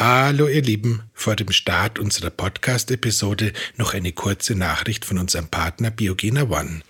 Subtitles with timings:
[0.00, 5.90] Hallo ihr Lieben, vor dem Start unserer Podcast-Episode noch eine kurze Nachricht von unserem Partner
[5.90, 6.80] Biogena One.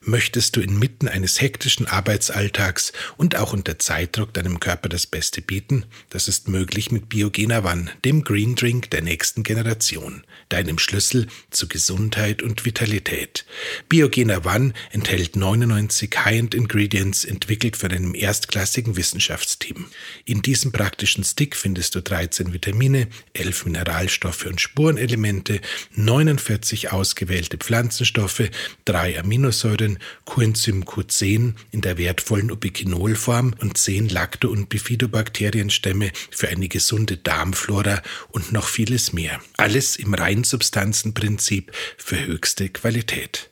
[0.00, 5.84] Möchtest du inmitten eines hektischen Arbeitsalltags und auch unter Zeitdruck deinem Körper das Beste bieten?
[6.10, 11.66] Das ist möglich mit Biogena One, dem Green Drink der nächsten Generation, deinem Schlüssel zu
[11.66, 13.46] Gesundheit und Vitalität.
[13.88, 19.86] Biogena One enthält 99 High-End Ingredients, entwickelt von einem erstklassigen Wissenschaftsteam.
[20.24, 25.60] In diesem praktischen Stick findest du 13 Vitamine, 11 Mineralstoffe und Spurenelemente,
[25.94, 28.50] 49 ausgewählte Pflanzenstoffe,
[28.84, 29.85] drei Aminosäuren,
[30.24, 38.02] Coenzym Q10 in der wertvollen Ubiquinolform und 10 Lacto- und Bifidobakterienstämme für eine gesunde Darmflora
[38.28, 39.40] und noch vieles mehr.
[39.56, 43.50] Alles im Reinsubstanzenprinzip für höchste Qualität.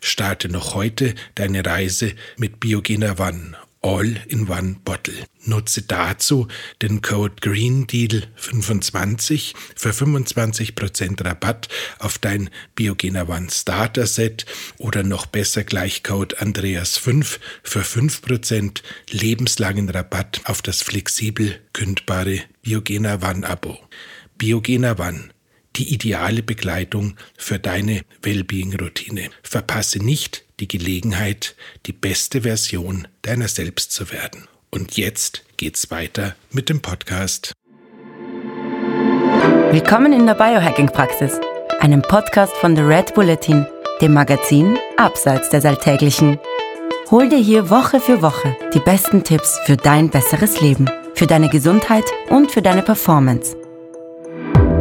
[0.00, 5.14] Starte noch heute deine Reise mit Biogena One All in One Bottle.
[5.44, 6.48] Nutze dazu
[6.82, 11.68] den Code Green Deal 25 für 25% Rabatt
[11.98, 14.44] auf dein Biogena One Starter Set
[14.76, 22.40] oder noch besser gleich Code Andreas 5 für 5% lebenslangen Rabatt auf das flexibel kündbare
[22.60, 23.78] Biogena One Abo.
[24.36, 25.30] Biogena One
[25.76, 29.30] die ideale Begleitung für deine Wellbeing-Routine.
[29.42, 34.46] Verpasse nicht die Gelegenheit, die beste Version deiner selbst zu werden.
[34.70, 37.52] Und jetzt geht's weiter mit dem Podcast.
[39.72, 41.40] Willkommen in der Biohacking-Praxis,
[41.80, 43.66] einem Podcast von The Red Bulletin,
[44.00, 46.38] dem Magazin Abseits des Alltäglichen.
[47.10, 51.48] Hol dir hier Woche für Woche die besten Tipps für dein besseres Leben, für deine
[51.48, 53.56] Gesundheit und für deine Performance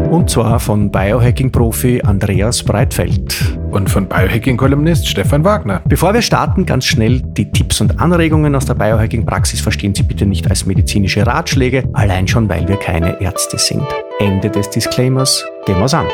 [0.10, 3.59] und zwar von Biohacking-Profi Andreas Breitfeld.
[3.72, 5.84] Und von Biohacking-Kolumnist Stefan Wagner.
[5.88, 10.26] Bevor wir starten, ganz schnell die Tipps und Anregungen aus der Biohacking-Praxis verstehen Sie bitte
[10.26, 13.86] nicht als medizinische Ratschläge, allein schon, weil wir keine Ärzte sind.
[14.20, 15.46] Ende des Disclaimers.
[15.66, 16.08] Gehen wir's an.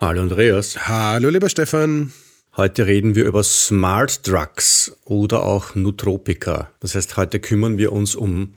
[0.00, 0.88] Hallo Andreas.
[0.88, 2.12] Hallo lieber Stefan.
[2.56, 6.70] Heute reden wir über Smart Drugs oder auch Nutropika.
[6.78, 8.54] Das heißt, heute kümmern wir uns um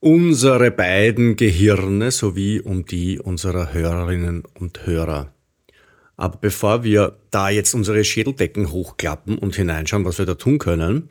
[0.00, 5.32] unsere beiden Gehirne sowie um die unserer Hörerinnen und Hörer.
[6.20, 11.08] Aber bevor wir da jetzt unsere Schädeldecken hochklappen und hineinschauen, was wir da tun können,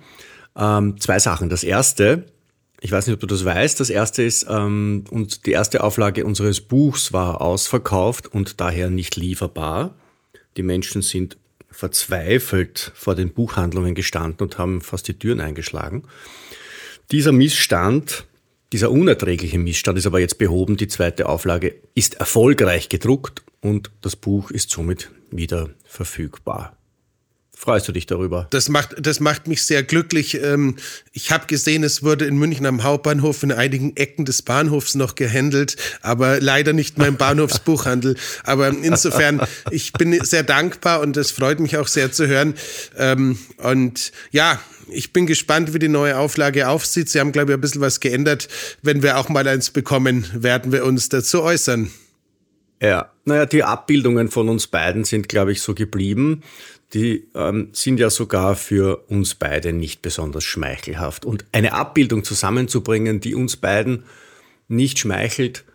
[0.55, 1.49] ähm, zwei Sachen.
[1.49, 2.25] Das erste,
[2.79, 6.25] ich weiß nicht, ob du das weißt, das erste ist, ähm, und die erste Auflage
[6.25, 9.95] unseres Buchs war ausverkauft und daher nicht lieferbar.
[10.57, 11.37] Die Menschen sind
[11.71, 16.03] verzweifelt vor den Buchhandlungen gestanden und haben fast die Türen eingeschlagen.
[17.09, 18.27] Dieser Missstand
[18.71, 20.77] dieser unerträgliche Missstand ist aber jetzt behoben.
[20.77, 26.78] Die zweite Auflage ist erfolgreich gedruckt und das Buch ist somit wieder verfügbar.
[27.61, 28.47] Freust du dich darüber?
[28.51, 30.41] Das macht, das macht mich sehr glücklich.
[30.41, 30.77] Ähm,
[31.11, 35.15] ich habe gesehen, es wurde in München am Hauptbahnhof in einigen Ecken des Bahnhofs noch
[35.15, 38.15] gehandelt, aber leider nicht mein Bahnhofsbuchhandel.
[38.45, 42.53] Aber insofern, ich bin sehr dankbar und es freut mich auch sehr zu hören.
[42.97, 47.09] Ähm, und ja, ich bin gespannt, wie die neue Auflage aufsieht.
[47.09, 48.47] Sie haben, glaube ich, ein bisschen was geändert.
[48.83, 51.91] Wenn wir auch mal eins bekommen, werden wir uns dazu äußern.
[52.81, 56.41] Ja, naja, die Abbildungen von uns beiden sind, glaube ich, so geblieben.
[56.93, 61.25] Die ähm, sind ja sogar für uns beide nicht besonders schmeichelhaft.
[61.25, 64.03] Und eine Abbildung zusammenzubringen, die uns beiden
[64.67, 65.65] nicht schmeichelt,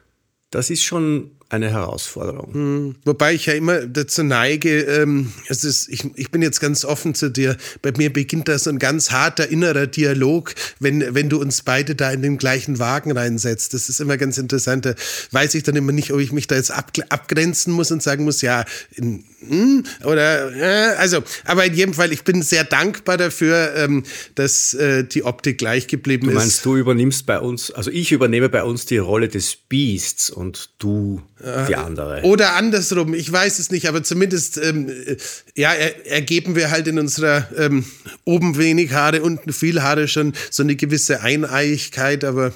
[0.50, 2.54] das ist schon eine Herausforderung.
[2.54, 6.84] Hm, wobei ich ja immer dazu neige, ähm, es ist, ich, ich bin jetzt ganz
[6.84, 11.28] offen zu dir, bei mir beginnt da so ein ganz harter innerer Dialog, wenn, wenn
[11.28, 13.74] du uns beide da in den gleichen Wagen reinsetzt.
[13.74, 14.86] Das ist immer ganz interessant.
[14.86, 14.94] Da
[15.30, 18.24] weiß ich dann immer nicht, ob ich mich da jetzt ab, abgrenzen muss und sagen
[18.24, 23.16] muss, ja, in, hm, oder, äh, also, aber in jedem Fall, ich bin sehr dankbar
[23.16, 26.32] dafür, ähm, dass äh, die Optik gleich geblieben ist.
[26.32, 30.30] Du meinst, du übernimmst bei uns, also ich übernehme bei uns die Rolle des Beasts
[30.30, 31.22] und du
[31.68, 32.22] die andere.
[32.22, 35.16] Oder andersrum, ich weiß es nicht, aber zumindest ähm, äh,
[35.54, 37.84] ja, er, ergeben wir halt in unserer ähm,
[38.24, 42.52] oben wenig Haare, unten viel Haare schon so eine gewisse Eineigigkeit, aber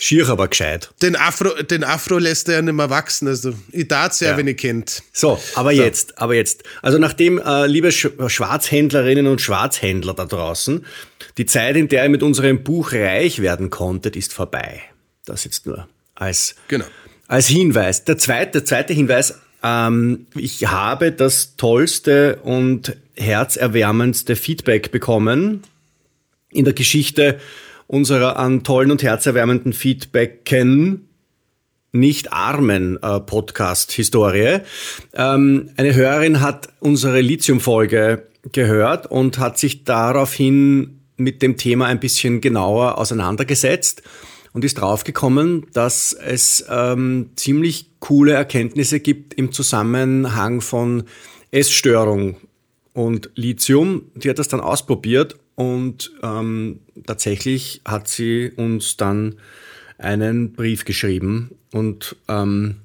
[0.00, 0.90] Schier aber gescheit.
[1.02, 3.28] Den Afro, den Afro lässt er ja nicht mehr wachsen.
[3.28, 5.02] Also, ich darf's ja, ja, wenn ihr kennt.
[5.12, 5.82] So, aber so.
[5.82, 6.64] jetzt, aber jetzt.
[6.82, 10.84] Also, nachdem, äh, liebe Schwarzhändlerinnen und Schwarzhändler da draußen,
[11.36, 14.80] die Zeit, in der ihr mit unserem Buch reich werden konntet, ist vorbei.
[15.26, 16.86] Das jetzt nur als genau
[17.30, 18.04] als Hinweis.
[18.04, 25.62] Der zweite, der zweite Hinweis, ähm, ich habe das tollste und herzerwärmendste Feedback bekommen
[26.50, 27.38] in der Geschichte
[27.90, 31.08] unserer an tollen und herzerwärmenden Feedbacken
[31.92, 34.60] nicht armen äh, Podcast-Historie.
[35.12, 41.98] Ähm, eine Hörerin hat unsere Lithium-Folge gehört und hat sich daraufhin mit dem Thema ein
[41.98, 44.02] bisschen genauer auseinandergesetzt
[44.52, 51.02] und ist draufgekommen, dass es ähm, ziemlich coole Erkenntnisse gibt im Zusammenhang von
[51.50, 52.36] Essstörung
[52.94, 54.12] und Lithium.
[54.14, 59.34] Die hat das dann ausprobiert und ähm, tatsächlich hat sie uns dann
[59.98, 62.76] einen Brief geschrieben und ähm,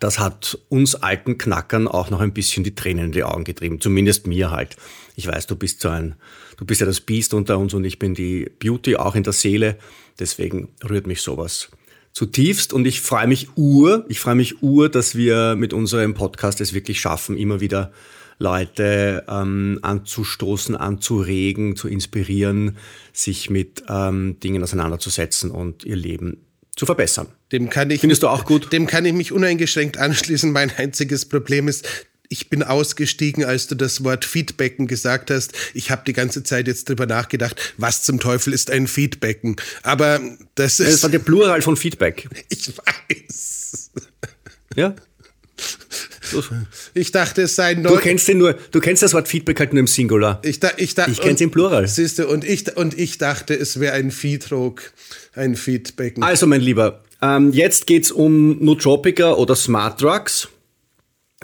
[0.00, 3.80] das hat uns alten Knackern auch noch ein bisschen die Tränen in die Augen getrieben.
[3.80, 4.76] Zumindest mir halt.
[5.14, 6.16] Ich weiß, du bist so ein,
[6.56, 9.32] du bist ja das Biest unter uns und ich bin die Beauty auch in der
[9.32, 9.78] Seele.
[10.18, 11.68] Deswegen rührt mich sowas
[12.12, 16.60] zutiefst und ich freue mich ur, ich freue mich ur, dass wir mit unserem Podcast
[16.60, 17.92] es wirklich schaffen, immer wieder
[18.38, 22.76] Leute ähm, anzustoßen, anzuregen, zu inspirieren,
[23.12, 26.46] sich mit ähm, Dingen auseinanderzusetzen und ihr Leben
[26.76, 27.28] zu verbessern.
[27.52, 28.72] Dem kann ich, Findest du auch gut?
[28.72, 30.52] Dem kann ich mich uneingeschränkt anschließen.
[30.52, 31.88] Mein einziges Problem ist,
[32.28, 35.52] ich bin ausgestiegen, als du das Wort Feedbacken gesagt hast.
[35.74, 39.56] Ich habe die ganze Zeit jetzt drüber nachgedacht, was zum Teufel ist ein Feedbacken?
[39.82, 40.20] Aber
[40.54, 40.92] das ist.
[40.92, 42.28] Das war der Plural von Feedback.
[42.48, 43.90] Ich weiß.
[44.74, 44.94] Ja.
[46.94, 47.90] Ich dachte, es sei neu.
[47.90, 50.40] Du kennst den nur, du kennst das Wort Feedback halt nur im Singular.
[50.44, 51.86] Ich, da, ich, da, ich kenn's im Plural.
[51.86, 54.92] Siehst du, und ich, und ich dachte, es wäre ein Feedrock,
[55.34, 56.22] ein Feedbacken.
[56.22, 60.48] Also, mein Lieber, ähm, jetzt geht's um Nootropica oder Smart Drugs.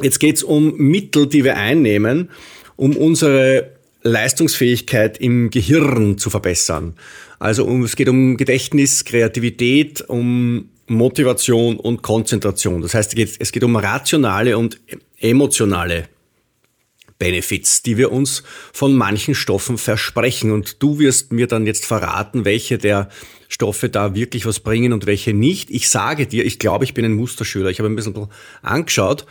[0.00, 2.30] Jetzt geht's um Mittel, die wir einnehmen,
[2.76, 3.72] um unsere
[4.02, 6.94] Leistungsfähigkeit im Gehirn zu verbessern.
[7.38, 12.82] Also um, es geht um Gedächtnis, Kreativität, um Motivation und Konzentration.
[12.82, 14.80] Das heißt, es geht um rationale und
[15.18, 16.08] emotionale
[17.18, 18.42] Benefits, die wir uns
[18.72, 20.50] von manchen Stoffen versprechen.
[20.50, 23.10] Und du wirst mir dann jetzt verraten, welche der
[23.48, 25.70] Stoffe da wirklich was bringen und welche nicht.
[25.70, 27.70] Ich sage dir, ich glaube, ich bin ein Musterschüler.
[27.70, 28.26] Ich habe ein bisschen
[28.62, 29.24] angeschaut.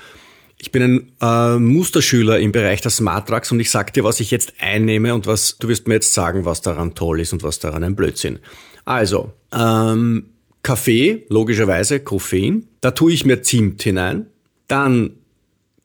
[0.57, 4.31] Ich bin ein äh, Musterschüler im Bereich der Smart und ich sage dir, was ich
[4.31, 7.59] jetzt einnehme und was du wirst mir jetzt sagen, was daran toll ist und was
[7.59, 8.39] daran ein Blödsinn.
[8.85, 10.30] Also, ähm,
[10.63, 12.67] Kaffee, logischerweise Koffein.
[12.81, 14.27] Da tue ich mir Zimt hinein.
[14.67, 15.15] Dann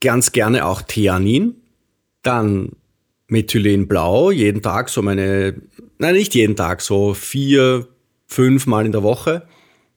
[0.00, 1.56] ganz gerne auch Theanin.
[2.22, 2.72] Dann
[3.28, 5.54] Methylenblau, jeden Tag so meine,
[5.98, 7.88] nein, nicht jeden Tag, so vier,
[8.26, 9.42] fünf Mal in der Woche.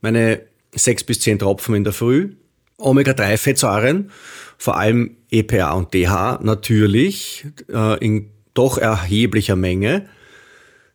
[0.02, 0.42] Meine
[0.74, 2.36] sechs bis zehn Tropfen in der Früh.
[2.78, 4.10] Omega-3-Fettsäuren,
[4.58, 10.08] vor allem EPA und DH natürlich, äh, in doch erheblicher Menge.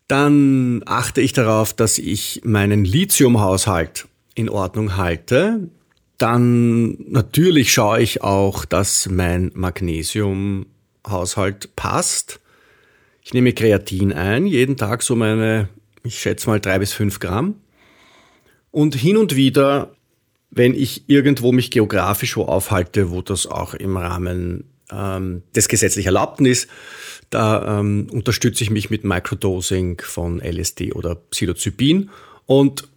[0.08, 5.68] Dann achte ich darauf, dass ich meinen Lithiumhaushalt in Ordnung halte.
[6.18, 12.40] Dann natürlich schaue ich auch, dass mein Magnesiumhaushalt passt.
[13.22, 15.70] Ich nehme Kreatin ein, jeden Tag so meine,
[16.02, 17.54] ich schätze mal drei bis fünf Gramm.
[18.70, 19.94] Und hin und wieder,
[20.50, 26.04] wenn ich irgendwo mich geografisch wo aufhalte, wo das auch im Rahmen ähm, des gesetzlich
[26.06, 26.68] Erlaubten ist,
[27.30, 32.10] da ähm, unterstütze ich mich mit Microdosing von LSD oder Psilocybin
[32.46, 32.88] und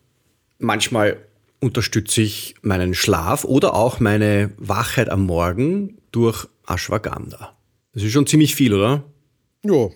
[0.60, 1.18] manchmal
[1.60, 7.56] unterstütze ich meinen Schlaf oder auch meine Wachheit am Morgen durch Ashwagandha.
[7.94, 9.04] Das ist schon ziemlich viel, oder?
[9.64, 9.86] Ja.
[9.86, 9.90] Äh,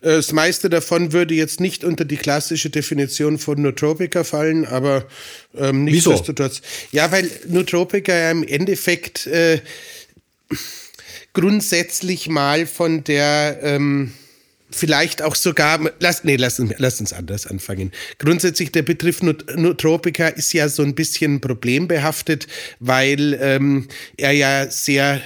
[0.00, 5.06] das meiste davon würde jetzt nicht unter die klassische Definition von Nootropica fallen, aber
[5.56, 6.62] ähm, nichtsdestotrotz.
[6.92, 9.60] Ja, weil Nootropica ja im Endeffekt äh,
[11.32, 14.12] grundsätzlich mal von der ähm,
[14.70, 17.92] vielleicht auch sogar, lass, nee, lass, lass uns anders anfangen.
[18.18, 22.46] Grundsätzlich der Begriff Nootropica ist ja so ein bisschen problembehaftet,
[22.78, 25.20] weil ähm, er ja sehr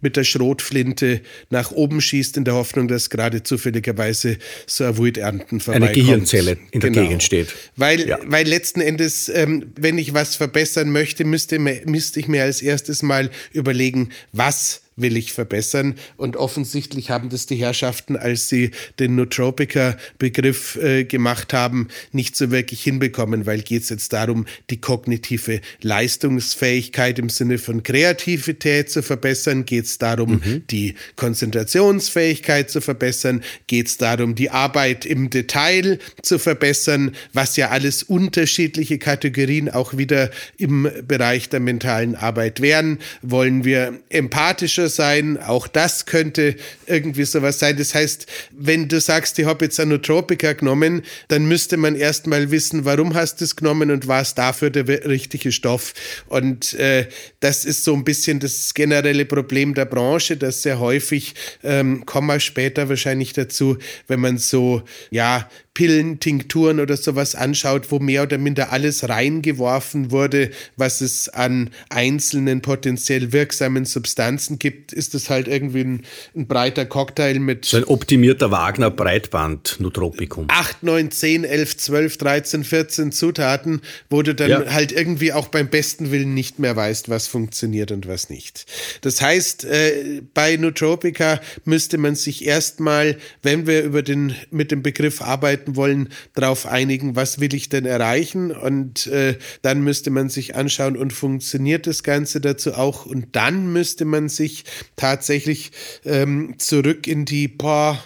[0.00, 5.60] mit der Schrotflinte nach oben schießt, in der Hoffnung, dass gerade zufälligerweise so ein Wildernten
[5.60, 5.90] vorbeikommt.
[5.90, 7.06] Eine Gehirnzelle in der genau.
[7.06, 7.54] Gegend steht.
[7.76, 8.18] Weil, ja.
[8.26, 13.02] weil letzten Endes, ähm, wenn ich was verbessern möchte, müsste, müsste ich mir als erstes
[13.02, 15.94] mal überlegen, was will ich verbessern.
[16.16, 22.50] Und offensichtlich haben das die Herrschaften, als sie den Nootropica-Begriff äh, gemacht haben, nicht so
[22.50, 29.02] wirklich hinbekommen, weil geht es jetzt darum, die kognitive Leistungsfähigkeit im Sinne von Kreativität zu
[29.02, 30.62] verbessern, geht es darum, mhm.
[30.70, 37.70] die Konzentrationsfähigkeit zu verbessern, geht es darum, die Arbeit im Detail zu verbessern, was ja
[37.70, 42.98] alles unterschiedliche Kategorien auch wieder im Bereich der mentalen Arbeit wären.
[43.22, 45.38] Wollen wir empathischer sein.
[45.38, 47.76] Auch das könnte irgendwie sowas sein.
[47.76, 52.84] Das heißt, wenn du sagst, ich habe jetzt Anotropika genommen, dann müsste man erstmal wissen,
[52.84, 55.94] warum hast du es genommen und war es dafür der richtige Stoff.
[56.26, 57.06] Und äh,
[57.40, 62.28] das ist so ein bisschen das generelle Problem der Branche, dass sehr häufig, ähm, kommen
[62.28, 68.24] wir später wahrscheinlich dazu, wenn man so, ja, Pillen, Tinkturen oder sowas anschaut, wo mehr
[68.24, 75.30] oder minder alles reingeworfen wurde, was es an einzelnen potenziell wirksamen Substanzen gibt, ist es
[75.30, 76.02] halt irgendwie ein,
[76.34, 77.64] ein breiter Cocktail mit.
[77.64, 80.46] So ein optimierter Wagner Breitband Nootropikum.
[80.48, 83.80] 8, 9, 10, 11, 12, 13, 14 Zutaten,
[84.10, 84.72] wo du dann ja.
[84.72, 88.66] halt irgendwie auch beim besten Willen nicht mehr weißt, was funktioniert und was nicht.
[89.02, 94.82] Das heißt, äh, bei Nootropica müsste man sich erstmal, wenn wir über den, mit dem
[94.82, 98.50] Begriff arbeiten wollen, darauf einigen, was will ich denn erreichen?
[98.50, 103.06] Und äh, dann müsste man sich anschauen und funktioniert das Ganze dazu auch?
[103.06, 104.64] Und dann müsste man sich
[104.96, 105.72] tatsächlich
[106.04, 108.02] ähm, zurück in die, boah,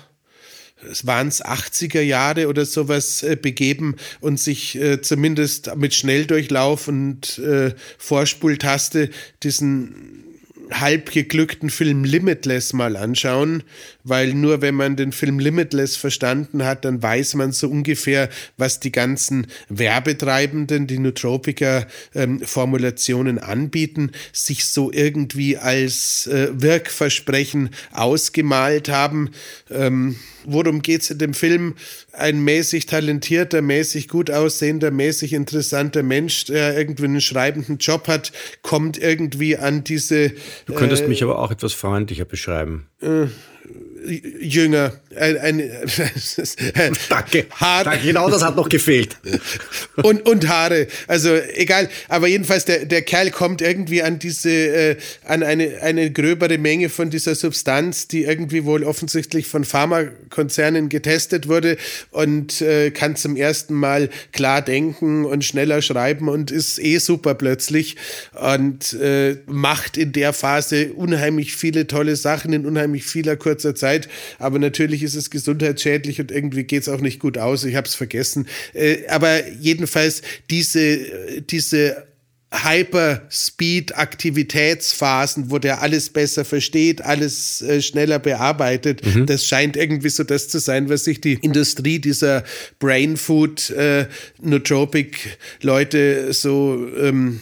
[1.02, 7.38] waren es 80er Jahre oder sowas äh, begeben und sich äh, zumindest mit Schnelldurchlauf und
[7.38, 9.10] äh, Vorspultaste
[9.42, 10.21] diesen
[10.80, 13.62] halb geglückten Film Limitless mal anschauen,
[14.04, 18.80] weil nur wenn man den Film Limitless verstanden hat, dann weiß man so ungefähr, was
[18.80, 29.30] die ganzen Werbetreibenden, die Nootropica-Formulationen ähm, anbieten, sich so irgendwie als äh, Wirkversprechen ausgemalt haben.
[29.70, 31.74] Ähm, worum geht es in dem Film?
[32.12, 38.32] Ein mäßig talentierter, mäßig gut aussehender, mäßig interessanter Mensch, der irgendwie einen schreibenden Job hat,
[38.60, 40.32] kommt irgendwie an diese.
[40.66, 42.86] Du könntest äh, mich aber auch etwas freundlicher beschreiben.
[43.00, 43.26] Äh,
[44.04, 44.92] jünger.
[45.16, 45.58] Ein, ein,
[47.08, 47.46] Danke.
[47.60, 47.84] Haar.
[47.84, 48.06] Danke.
[48.06, 49.16] Genau das hat noch gefehlt.
[50.02, 50.86] und, und Haare.
[51.06, 51.88] Also egal.
[52.08, 56.88] Aber jedenfalls, der, der Kerl kommt irgendwie an diese, äh, an eine, eine gröbere Menge
[56.88, 61.76] von dieser Substanz, die irgendwie wohl offensichtlich von Pharmakonzernen getestet wurde
[62.10, 67.34] und äh, kann zum ersten Mal klar denken und schneller schreiben und ist eh super
[67.34, 67.96] plötzlich
[68.32, 73.91] und äh, macht in der Phase unheimlich viele tolle Sachen in unheimlich vieler kurzer Zeit
[73.92, 74.08] Zeit.
[74.38, 77.64] Aber natürlich ist es gesundheitsschädlich und irgendwie geht es auch nicht gut aus.
[77.64, 78.46] Ich habe es vergessen.
[78.74, 80.20] Äh, aber jedenfalls
[80.50, 80.98] diese,
[81.50, 82.04] diese
[82.54, 89.00] Hyper-Speed-Aktivitätsphasen, wo der alles besser versteht, alles äh, schneller bearbeitet.
[89.06, 89.24] Mhm.
[89.24, 92.44] Das scheint irgendwie so das zu sein, was sich die Industrie dieser
[92.78, 94.04] Brain Food äh,
[94.42, 95.16] Nootropic
[95.62, 97.40] Leute so ähm,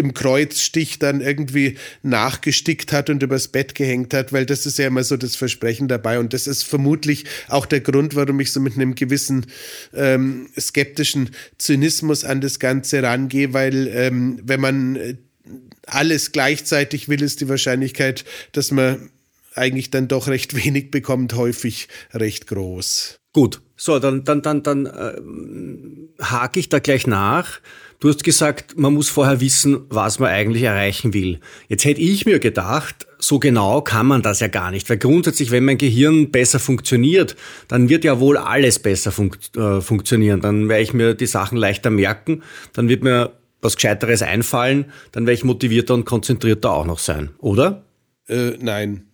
[0.00, 4.86] im Kreuzstich dann irgendwie nachgestickt hat und übers Bett gehängt hat, weil das ist ja
[4.86, 6.18] immer so das Versprechen dabei.
[6.18, 9.46] Und das ist vermutlich auch der Grund, warum ich so mit einem gewissen
[9.94, 15.16] ähm, skeptischen Zynismus an das Ganze rangehe, weil ähm, wenn man äh,
[15.86, 19.10] alles gleichzeitig will, ist die Wahrscheinlichkeit, dass man
[19.54, 23.20] eigentlich dann doch recht wenig bekommt, häufig recht groß.
[23.32, 27.60] Gut, so, dann, dann, dann, dann äh, hake ich da gleich nach.
[28.00, 31.38] Du hast gesagt, man muss vorher wissen, was man eigentlich erreichen will.
[31.68, 35.50] Jetzt hätte ich mir gedacht, so genau kann man das ja gar nicht, weil grundsätzlich,
[35.50, 37.36] wenn mein Gehirn besser funktioniert,
[37.68, 40.40] dann wird ja wohl alles besser fun äh, funktionieren.
[40.40, 42.42] Dann werde ich mir die Sachen leichter merken,
[42.72, 47.28] dann wird mir was Gescheiteres einfallen, dann werde ich motivierter und konzentrierter auch noch sein,
[47.38, 47.84] oder?
[48.28, 49.09] Äh, nein.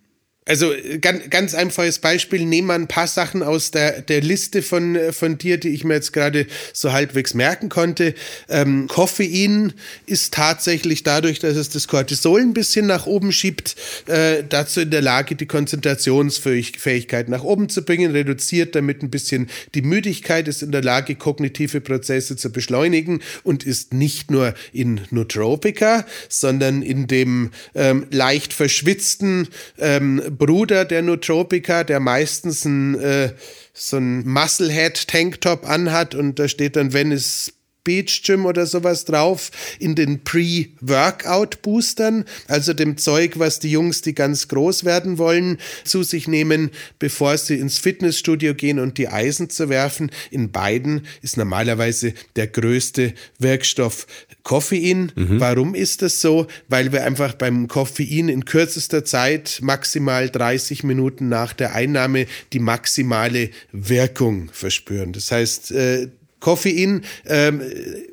[0.47, 4.97] Also ganz, ganz einfaches Beispiel, nehmen wir ein paar Sachen aus der, der Liste von,
[5.11, 8.13] von dir, die ich mir jetzt gerade so halbwegs merken konnte.
[8.47, 9.73] Ähm, Koffein
[10.05, 13.75] ist tatsächlich dadurch, dass es das Cortisol ein bisschen nach oben schiebt,
[14.05, 19.49] äh, dazu in der Lage, die Konzentrationsfähigkeit nach oben zu bringen, reduziert damit ein bisschen
[19.75, 25.01] die Müdigkeit, ist in der Lage, kognitive Prozesse zu beschleunigen und ist nicht nur in
[25.09, 33.33] Nootropica, sondern in dem ähm, leicht verschwitzten ähm, Bruder der Nootropica, der meistens ein, äh,
[33.73, 37.53] so ein Musclehead-Tanktop anhat und da steht dann Venice
[37.87, 44.13] Beach Gym oder sowas drauf in den Pre-Workout-Boostern, also dem Zeug, was die Jungs, die
[44.13, 49.49] ganz groß werden wollen, zu sich nehmen, bevor sie ins Fitnessstudio gehen und die Eisen
[49.49, 50.11] zu werfen.
[50.31, 54.05] In beiden ist normalerweise der größte Wirkstoff
[54.43, 55.13] Koffein.
[55.15, 55.39] Mhm.
[55.39, 56.47] Warum ist das so?
[56.67, 62.59] Weil wir einfach beim Koffein in kürzester Zeit, maximal 30 Minuten nach der Einnahme, die
[62.59, 65.13] maximale Wirkung verspüren.
[65.13, 67.61] Das heißt, äh, Koffein ähm,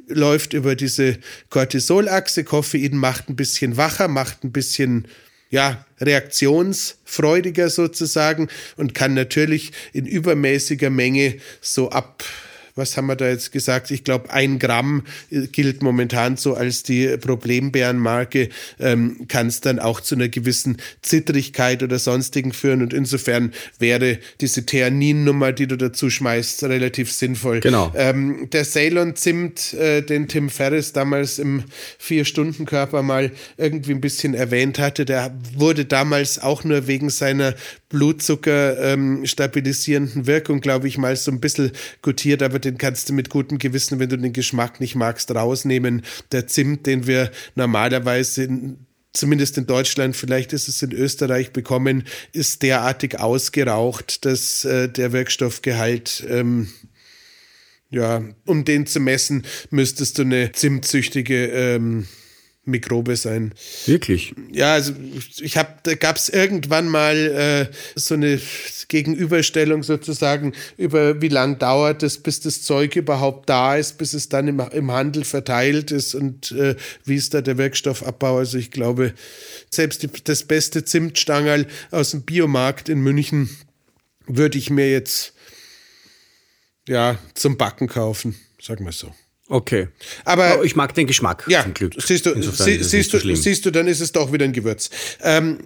[0.09, 1.19] läuft über diese
[1.51, 2.45] Cortisolachse.
[2.45, 5.07] Koffein macht ein bisschen wacher, macht ein bisschen
[5.51, 12.25] ja, reaktionsfreudiger sozusagen und kann natürlich in übermäßiger Menge so ab
[12.77, 13.91] was haben wir da jetzt gesagt?
[13.91, 18.49] Ich glaube, ein Gramm äh, gilt momentan so als die Problembärenmarke,
[18.81, 22.83] ähm, kann es dann auch zu einer gewissen Zittrigkeit oder sonstigen führen.
[22.83, 27.61] Und insofern wäre diese Theanin-Nummer, die du dazu schmeißt, relativ sinnvoll.
[27.61, 27.93] Genau.
[27.95, 31.65] Ähm, der Ceylon-Zimt, äh, den Tim Ferriss damals im
[31.99, 37.55] Vier-Stunden-Körper mal irgendwie ein bisschen erwähnt hatte, der wurde damals auch nur wegen seiner
[37.89, 41.71] Blutzucker ähm, stabilisierenden Wirkung, glaube ich, mal so ein bisschen
[42.03, 46.03] gutiert, aber den kannst du mit gutem Gewissen, wenn du den Geschmack nicht magst, rausnehmen.
[46.33, 52.05] Der Zimt, den wir normalerweise in zumindest in Deutschland, vielleicht ist es in Österreich bekommen,
[52.33, 56.69] ist derartig ausgeraucht, dass äh, der Wirkstoffgehalt ähm,
[57.91, 62.09] ja, um den zu messen, müsstest du eine zimtzüchtige ähm,
[62.67, 63.53] Mikrobe sein.
[63.87, 64.35] Wirklich?
[64.51, 64.95] Ja, also
[65.41, 68.41] ich habe, da gab es irgendwann mal äh, so eine
[68.89, 74.29] Gegenüberstellung sozusagen über wie lang dauert es, bis das Zeug überhaupt da ist, bis es
[74.29, 78.39] dann im, im Handel verteilt ist und äh, wie ist da der Wirkstoffabbau.
[78.39, 79.13] Also ich glaube,
[79.71, 83.51] selbst die, das beste Zimtstangerl aus dem Biomarkt in München
[84.27, 85.35] würde ich mir jetzt
[86.89, 89.15] ja zum Backen kaufen, sagen wir so.
[89.49, 89.89] Okay.
[90.25, 91.45] Aber oh, ich mag den Geschmack.
[91.49, 91.95] Ja, zum Glück.
[91.99, 94.89] Siehst du, sie, siehst, du, so siehst du, dann ist es doch wieder ein Gewürz.
[95.23, 95.59] Ähm,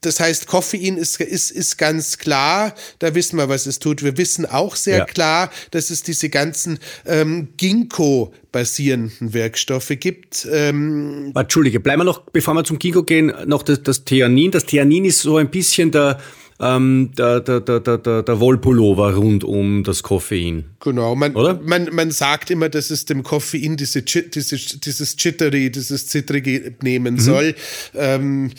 [0.00, 4.02] das heißt, Koffein ist, ist, ist ganz klar, da wissen wir, was es tut.
[4.02, 5.04] Wir wissen auch sehr ja.
[5.04, 10.48] klar, dass es diese ganzen ähm, Ginkgo-basierenden Wirkstoffe gibt.
[10.50, 14.50] Ähm Entschuldige, bleiben wir noch, bevor wir zum Ginkgo gehen, noch das, das Theanin.
[14.50, 16.18] Das Theanin ist so ein bisschen der
[16.60, 20.66] ähm, der, der, der, der, der Wollpullover rund um das Koffein.
[20.80, 21.58] Genau, man, Oder?
[21.62, 27.14] Man, man sagt immer, dass es dem Koffein diese, diese, dieses Chittery, dieses Zittrige nehmen
[27.14, 27.20] mhm.
[27.20, 27.54] soll.
[27.94, 28.50] Ähm,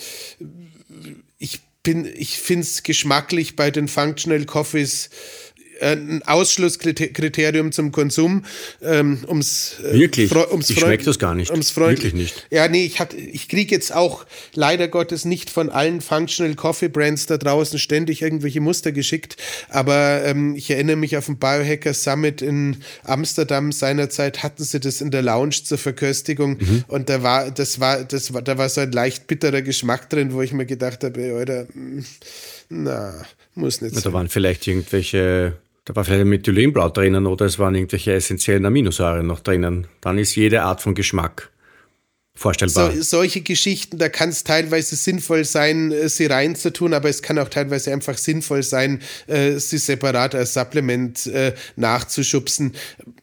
[1.37, 5.09] ich bin, ich finde es geschmacklich bei den Functional Coffees
[5.81, 8.45] ein Ausschlusskriterium zum Konsum.
[8.81, 10.33] Ähm, ums, äh, Wirklich?
[10.35, 11.51] Ums ich schmeckt das gar nicht.
[11.51, 12.47] Ums Freund Wirklich nicht.
[12.49, 17.25] Ja, nee, ich, ich kriege jetzt auch leider Gottes nicht von allen Functional Coffee Brands
[17.25, 19.37] da draußen ständig irgendwelche Muster geschickt,
[19.69, 25.01] aber ähm, ich erinnere mich auf dem Biohacker Summit in Amsterdam seinerzeit hatten sie das
[25.01, 26.83] in der Lounge zur Verköstigung mhm.
[26.87, 30.33] und da war, das war, das war, da war so ein leicht bitterer Geschmack drin,
[30.33, 32.05] wo ich mir gedacht habe, Alter, hm,
[32.69, 34.03] na, muss nicht sein.
[34.03, 35.53] Da waren vielleicht irgendwelche
[35.85, 39.87] da war vielleicht ein Methylenblatt drinnen oder es waren irgendwelche essentiellen Aminosäuren noch drinnen.
[39.99, 41.51] Dann ist jede Art von Geschmack
[42.35, 42.91] vorstellbar.
[42.91, 47.39] So, solche Geschichten, da kann es teilweise sinnvoll sein, äh, sie reinzutun, aber es kann
[47.39, 52.73] auch teilweise einfach sinnvoll sein, äh, sie separat als Supplement äh, nachzuschubsen.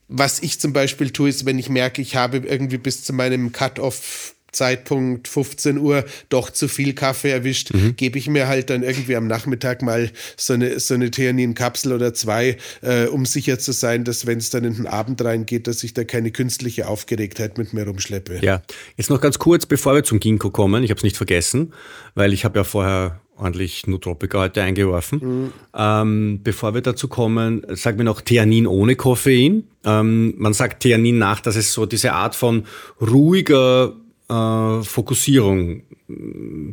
[0.08, 3.52] Was ich zum Beispiel tue, ist, wenn ich merke, ich habe irgendwie bis zu meinem
[3.52, 7.94] Cut-off Zeitpunkt 15 Uhr doch zu viel Kaffee erwischt, mhm.
[7.96, 12.12] gebe ich mir halt dann irgendwie am Nachmittag mal so eine, so eine Theanin-Kapsel oder
[12.12, 15.84] zwei, äh, um sicher zu sein, dass wenn es dann in den Abend reingeht, dass
[15.84, 18.40] ich da keine künstliche Aufgeregtheit mit mir rumschleppe.
[18.42, 18.62] Ja,
[18.96, 21.72] jetzt noch ganz kurz, bevor wir zum Ginkgo kommen, ich habe es nicht vergessen,
[22.14, 25.20] weil ich habe ja vorher ordentlich Nootropica heute eingeworfen.
[25.22, 25.52] Mhm.
[25.74, 29.64] Ähm, bevor wir dazu kommen, sag mir noch Theanin ohne Koffein.
[29.84, 32.64] Ähm, man sagt Theanin nach, dass es so diese Art von
[33.00, 33.94] ruhiger
[34.28, 36.12] äh, Fokussierung äh,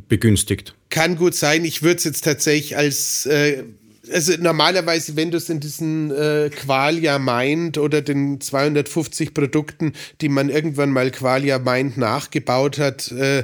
[0.08, 0.76] begünstigt.
[0.89, 1.65] Kann gut sein.
[1.65, 3.63] Ich würde es jetzt tatsächlich als äh,
[4.12, 10.30] also normalerweise, wenn du es in diesen äh, Qualia Mind oder den 250 Produkten, die
[10.30, 13.44] man irgendwann mal Qualia Mind nachgebaut hat, äh,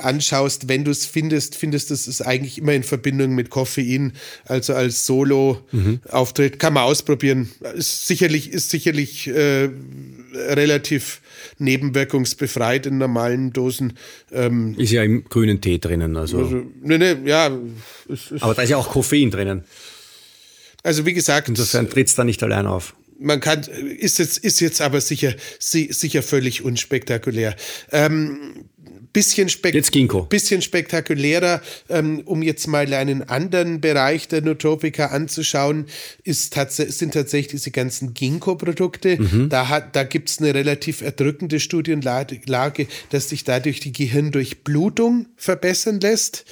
[0.00, 4.12] anschaust, wenn du es findest, findest du es eigentlich immer in Verbindung mit Koffein,
[4.44, 6.54] also als Solo-Auftritt.
[6.54, 6.58] Mhm.
[6.58, 7.50] Kann man ausprobieren.
[7.74, 9.70] Ist sicherlich, ist sicherlich äh,
[10.34, 11.20] relativ
[11.58, 13.94] nebenwirkungsbefreit in normalen Dosen.
[14.32, 16.16] Ähm, ist ja im grünen Tee drinnen.
[16.16, 16.38] Also.
[16.38, 17.50] also ne, ne, ja.
[18.08, 19.64] Es, es Aber da ist ja auch Koffein drinnen.
[20.82, 21.48] Also wie gesagt.
[21.48, 22.94] Insofern tritt es da nicht allein auf.
[23.20, 27.56] Man kann, ist jetzt, ist jetzt aber sicher, sicher völlig unspektakulär.
[27.90, 28.68] Ähm,
[29.12, 29.74] bisschen, spek
[30.28, 35.86] bisschen spektakulärer, ähm, um jetzt mal einen anderen Bereich der Nootropica anzuschauen,
[36.24, 39.20] ist tats sind tatsächlich diese ganzen Ginkgo-Produkte.
[39.20, 39.48] Mhm.
[39.48, 46.44] Da, da gibt es eine relativ erdrückende Studienlage, dass sich dadurch die Gehirndurchblutung verbessern lässt.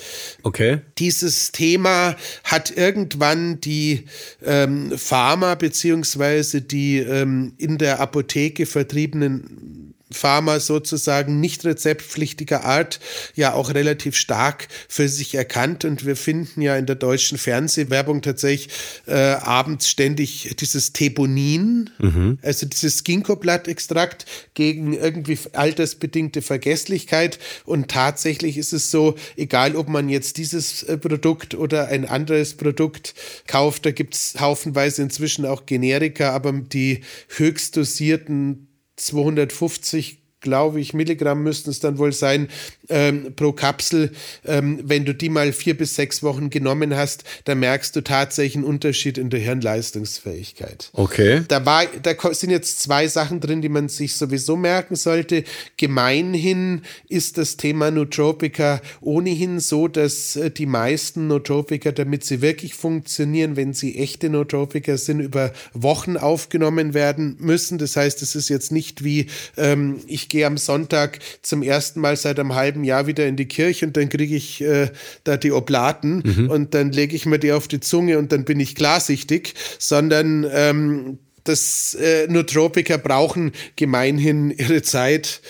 [0.42, 0.80] Okay.
[0.98, 4.04] Dieses Thema hat irgendwann die
[4.44, 13.00] ähm, Pharma beziehungsweise die ähm, in der Apotheke vertriebenen Pharma sozusagen nicht rezeptpflichtiger Art
[13.34, 18.22] ja auch relativ stark für sich erkannt und wir finden ja in der deutschen Fernsehwerbung
[18.22, 18.68] tatsächlich
[19.06, 22.38] äh, abends ständig dieses Thebonin, mhm.
[22.42, 30.08] also dieses Ginkgo-Blattextrakt gegen irgendwie altersbedingte Vergesslichkeit und tatsächlich ist es so, egal ob man
[30.08, 33.14] jetzt dieses äh, Produkt oder ein anderes Produkt
[33.48, 38.65] kauft, da gibt es haufenweise inzwischen auch Generika, aber die höchst dosierten
[38.96, 42.46] 250 glaube ich, Milligramm müssten es dann wohl sein,
[42.88, 44.12] ähm, pro Kapsel.
[44.44, 48.54] Ähm, wenn du die mal vier bis sechs Wochen genommen hast, dann merkst du tatsächlich
[48.54, 50.90] einen Unterschied in der Hirnleistungsfähigkeit.
[50.92, 51.42] Okay.
[51.48, 55.42] Da, war, da sind jetzt zwei Sachen drin, die man sich sowieso merken sollte.
[55.78, 62.74] Gemeinhin ist das Thema Nootropika ohnehin so, dass äh, die meisten Nootropika, damit sie wirklich
[62.74, 67.78] funktionieren, wenn sie echte Nootropika sind, über Wochen aufgenommen werden müssen.
[67.78, 71.98] Das heißt, es ist jetzt nicht wie ähm, ich gehe gehe am Sonntag zum ersten
[72.00, 74.90] Mal seit einem halben Jahr wieder in die Kirche und dann kriege ich äh,
[75.24, 76.50] da die Oblaten mhm.
[76.50, 80.46] und dann lege ich mir die auf die Zunge und dann bin ich klarsichtig, sondern
[80.52, 85.40] ähm, das äh, Nootropiker brauchen gemeinhin ihre Zeit.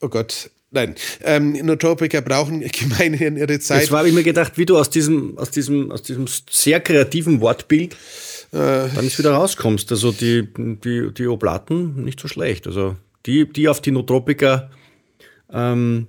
[0.00, 3.82] Oh Gott, Nein, ähm, Nootropiker brauchen gemeinhin ihre Zeit.
[3.82, 7.40] Jetzt habe ich mir gedacht, wie du aus diesem, aus diesem, aus diesem sehr kreativen
[7.42, 7.94] Wortbild
[8.52, 8.56] äh,
[8.94, 9.90] dann jetzt wieder rauskommst.
[9.92, 12.66] Also die, die, die Oblaten nicht so schlecht.
[12.66, 12.96] Also
[13.28, 14.70] die, die auf die Nootropika
[15.52, 16.08] ähm,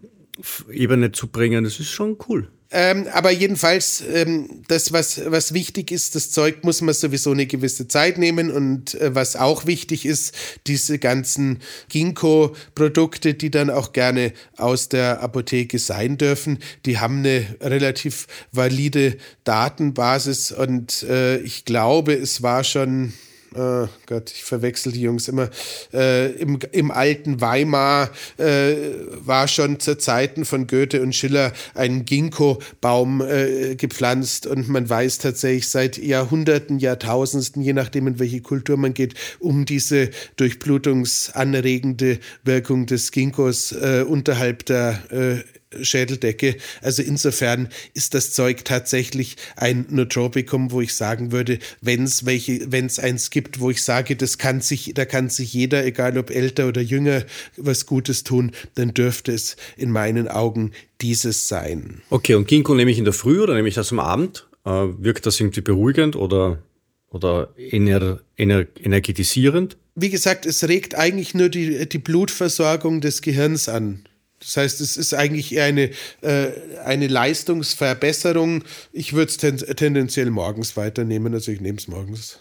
[0.71, 2.49] Ebene zu bringen, das ist schon cool.
[2.71, 7.47] Ähm, aber jedenfalls, ähm, das, was, was wichtig ist, das Zeug muss man sowieso eine
[7.47, 8.51] gewisse Zeit nehmen.
[8.51, 10.35] Und äh, was auch wichtig ist,
[10.67, 17.43] diese ganzen Ginkgo-Produkte, die dann auch gerne aus der Apotheke sein dürfen, die haben eine
[17.59, 20.51] relativ valide Datenbasis.
[20.51, 23.13] Und äh, ich glaube, es war schon
[23.55, 25.49] oh Gott, ich verwechsel die Jungs immer,
[25.93, 28.75] äh, im, im alten Weimar äh,
[29.21, 34.47] war schon zu Zeiten von Goethe und Schiller ein Ginkgo-Baum äh, gepflanzt.
[34.47, 39.65] Und man weiß tatsächlich seit Jahrhunderten, Jahrtausenden, je nachdem in welche Kultur man geht, um
[39.65, 46.55] diese durchblutungsanregende Wirkung des Ginkgos äh, unterhalb der äh, Schädeldecke.
[46.81, 52.71] Also insofern ist das Zeug tatsächlich ein Nootropikum, wo ich sagen würde, wenn es welche,
[52.71, 56.17] wenn es eins gibt, wo ich sage, das kann sich, da kann sich jeder, egal
[56.17, 57.23] ob älter oder jünger,
[57.57, 62.01] was Gutes tun, dann dürfte es in meinen Augen dieses sein.
[62.09, 64.47] Okay, und Ginkgo nehme ich in der Früh oder nehme ich das am Abend?
[64.65, 66.63] Äh, wirkt das irgendwie beruhigend oder,
[67.09, 69.77] oder ener, ener, energetisierend?
[69.95, 74.05] Wie gesagt, es regt eigentlich nur die, die Blutversorgung des Gehirns an.
[74.39, 76.51] Das heißt, es ist eigentlich eher eine, äh,
[76.85, 78.63] eine Leistungsverbesserung.
[78.93, 82.39] Ich würde es ten tendenziell morgens weiternehmen, also ich nehme es morgens.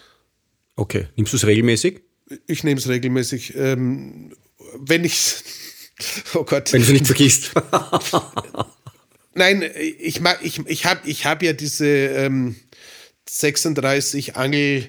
[0.76, 1.08] Okay.
[1.16, 2.00] Nimmst du es regelmäßig?
[2.46, 3.56] Ich nehme es regelmäßig.
[3.56, 4.32] Ähm,
[4.78, 5.42] wenn ich
[6.34, 6.72] Oh Gott.
[6.72, 7.52] Wenn du es nicht vergisst.
[9.34, 9.62] Nein,
[9.98, 12.56] ich, ich, ich habe ich hab ja diese ähm,
[13.28, 14.88] 36 Angel-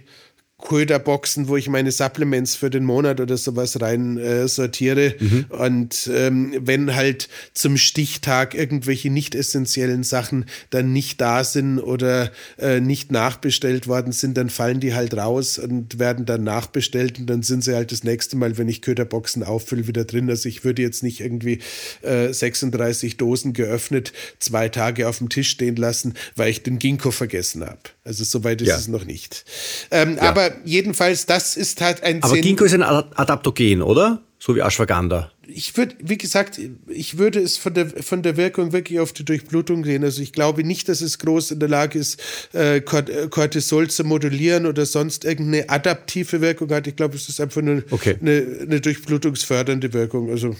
[0.61, 5.15] Köderboxen, wo ich meine Supplements für den Monat oder sowas rein äh, sortiere.
[5.19, 5.45] Mhm.
[5.49, 12.31] Und ähm, wenn halt zum Stichtag irgendwelche nicht essentiellen Sachen dann nicht da sind oder
[12.57, 17.27] äh, nicht nachbestellt worden sind, dann fallen die halt raus und werden dann nachbestellt und
[17.27, 20.29] dann sind sie halt das nächste Mal, wenn ich Köderboxen auffülle, wieder drin.
[20.29, 21.59] Also ich würde jetzt nicht irgendwie
[22.01, 27.11] äh, 36 Dosen geöffnet zwei Tage auf dem Tisch stehen lassen, weil ich den Ginkgo
[27.11, 27.79] vergessen habe.
[28.09, 28.75] Also soweit ist ja.
[28.75, 29.45] es noch nicht.
[29.91, 30.23] Ähm, ja.
[30.23, 32.23] Aber jedenfalls, das ist halt ein.
[32.23, 34.23] Aber Ginkgo ist ein Adaptogen, oder?
[34.39, 35.31] So wie Ashwagandha.
[35.47, 39.25] Ich würde, wie gesagt, ich würde es von der, von der Wirkung wirklich auf die
[39.25, 40.03] Durchblutung sehen.
[40.03, 42.19] Also ich glaube nicht, dass es groß in der Lage ist,
[42.53, 46.87] äh, Cortisol zu modulieren oder sonst irgendeine adaptive Wirkung hat.
[46.87, 48.15] Ich glaube, es ist einfach eine, okay.
[48.19, 50.31] eine, eine durchblutungsfördernde Wirkung.
[50.31, 50.55] Also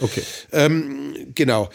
[0.00, 0.22] okay.
[0.52, 1.70] Ähm, genau.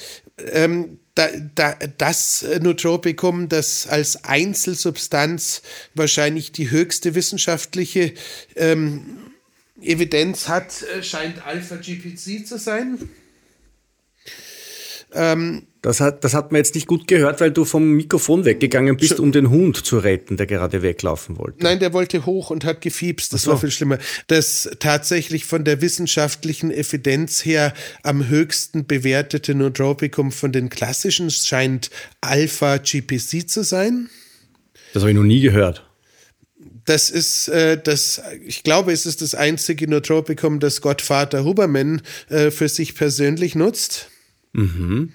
[0.51, 5.62] Ähm, da, da, das Nootropikum, das als Einzelsubstanz
[5.93, 8.13] wahrscheinlich die höchste wissenschaftliche
[8.56, 9.34] ähm,
[9.82, 13.10] Evidenz hat, äh, scheint Alpha-GPC zu sein.
[15.13, 18.95] Ähm, das, hat, das hat man jetzt nicht gut gehört, weil du vom Mikrofon weggegangen
[18.95, 21.61] bist, um den Hund zu retten, der gerade weglaufen wollte.
[21.61, 23.33] Nein, der wollte hoch und hat gefiebst.
[23.33, 23.51] Das so.
[23.51, 23.97] war viel schlimmer.
[24.27, 31.89] Das tatsächlich von der wissenschaftlichen Evidenz her am höchsten bewertete Nootropikum von den klassischen scheint
[32.21, 34.09] Alpha-GPC zu sein.
[34.93, 35.85] Das habe ich noch nie gehört.
[36.85, 42.51] Das ist äh, das, ich glaube, es ist das einzige Nootropikum, das Gottvater Huberman äh,
[42.51, 44.09] für sich persönlich nutzt.
[44.53, 45.11] Mhm.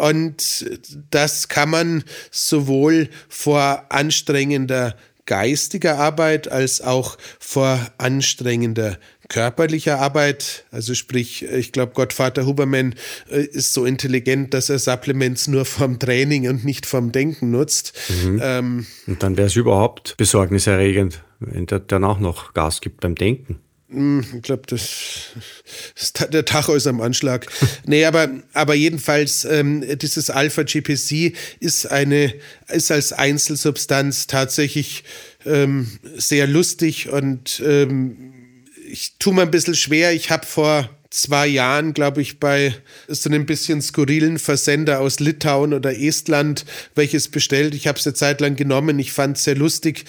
[0.00, 10.64] Und das kann man sowohl vor anstrengender geistiger Arbeit als auch vor anstrengender körperlicher Arbeit.
[10.72, 12.96] Also sprich, ich glaube, Gottvater Huberman
[13.30, 17.96] äh, ist so intelligent, dass er Supplements nur vom Training und nicht vom Denken nutzt.
[18.24, 18.40] Mhm.
[18.42, 23.60] Ähm, und dann wäre es überhaupt besorgniserregend, wenn der danach noch Gas gibt beim Denken.
[23.90, 25.32] Hm, ich glaube, das
[25.96, 27.46] ist der Tacho ist am Anschlag.
[27.86, 32.34] nee, aber, aber jedenfalls, ähm, dieses Alpha-GPC ist eine,
[32.68, 35.04] ist als Einzelsubstanz tatsächlich
[35.44, 38.34] ähm, sehr lustig und ähm,
[38.88, 40.12] ich tue mir ein bisschen schwer.
[40.12, 42.74] Ich habe vor zwei Jahren, glaube ich, bei
[43.08, 47.74] so einem bisschen skurrilen Versender aus Litauen oder Estland welches bestellt.
[47.74, 48.98] Ich habe es eine Zeit lang genommen.
[48.98, 50.04] Ich fand es sehr lustig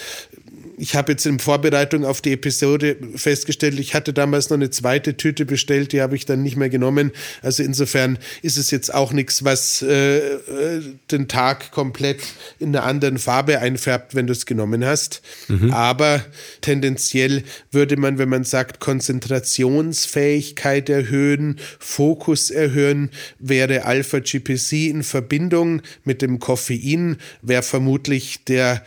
[0.82, 5.16] ich habe jetzt in Vorbereitung auf die Episode festgestellt, ich hatte damals noch eine zweite
[5.16, 7.12] Tüte bestellt, die habe ich dann nicht mehr genommen.
[7.44, 12.22] Also insofern ist es jetzt auch nichts, was äh, äh den Tag komplett
[12.58, 15.22] in einer anderen Farbe einfärbt, wenn du es genommen hast.
[15.50, 15.72] Mhm.
[15.72, 16.26] Aber
[16.62, 26.24] tendenziell würde man, wenn man sagt, Konzentrationsfähigkeit erhöhen, Fokus erhöhen, wäre Alpha-GPC in Verbindung mit
[26.24, 28.84] dem Koffein, wäre vermutlich der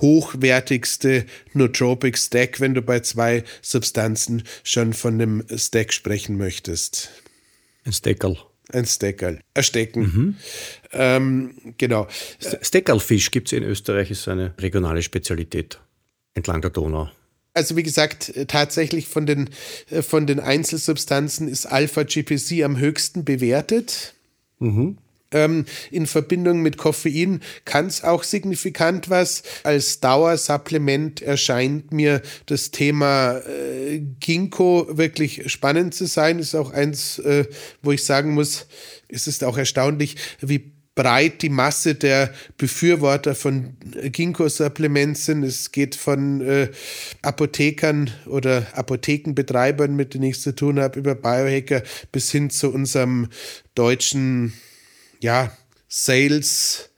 [0.00, 7.10] hochwertigste Nootropic Stack, wenn du bei zwei Substanzen schon von einem Stack sprechen möchtest.
[7.84, 8.36] Ein Steckerl.
[8.72, 9.40] Ein Steckerl.
[9.54, 10.02] Ein Stecken.
[10.02, 10.36] Mhm.
[10.92, 12.06] Ähm, genau.
[12.62, 15.80] Steckerlfisch gibt es in Österreich, ist eine regionale Spezialität
[16.34, 17.10] entlang der Donau.
[17.52, 19.50] Also wie gesagt, tatsächlich von den,
[19.90, 24.14] äh, von den Einzelsubstanzen ist Alpha-GPC am höchsten bewertet.
[24.60, 24.98] Mhm.
[25.32, 29.42] Ähm, in Verbindung mit Koffein kann es auch signifikant was.
[29.62, 36.38] Als Dauersupplement erscheint mir das Thema äh, Ginkgo wirklich spannend zu sein.
[36.38, 37.44] Ist auch eins, äh,
[37.82, 38.66] wo ich sagen muss,
[39.08, 45.44] es ist auch erstaunlich, wie breit die Masse der Befürworter von Ginkgo-Supplements sind.
[45.44, 46.68] Es geht von äh,
[47.22, 53.28] Apothekern oder Apothekenbetreibern, mit denen ich zu tun habe, über Biohacker bis hin zu unserem
[53.74, 54.52] deutschen
[55.20, 55.52] ja,
[55.88, 56.90] Sales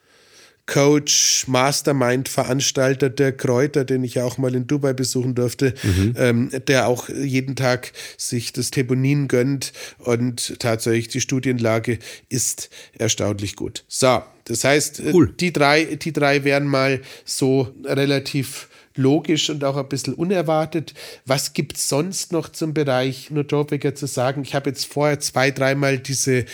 [0.67, 6.15] Coach, Mastermind, Veranstalter der Kräuter, den ich ja auch mal in Dubai besuchen durfte, mhm.
[6.17, 13.57] ähm, der auch jeden Tag sich das Theponin gönnt und tatsächlich die Studienlage ist erstaunlich
[13.57, 13.85] gut.
[13.89, 15.35] So, das heißt, äh, cool.
[15.39, 20.95] die drei, die drei wären mal so relativ logisch und auch ein bisschen unerwartet.
[21.27, 24.43] Was gibt es sonst noch zum Bereich Nootropica zu sagen?
[24.43, 26.45] Ich habe jetzt vorher zwei, dreimal diese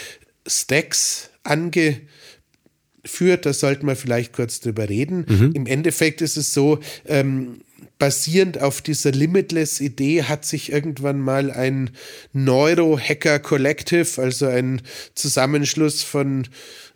[0.47, 2.07] Stacks angeführt,
[3.43, 5.27] da sollten wir vielleicht kurz drüber reden.
[5.29, 5.53] Mhm.
[5.55, 7.61] Im Endeffekt ist es so, ähm,
[7.99, 11.91] basierend auf dieser Limitless-Idee hat sich irgendwann mal ein
[12.33, 14.83] Neurohacker Collective, also ein
[15.15, 16.47] Zusammenschluss von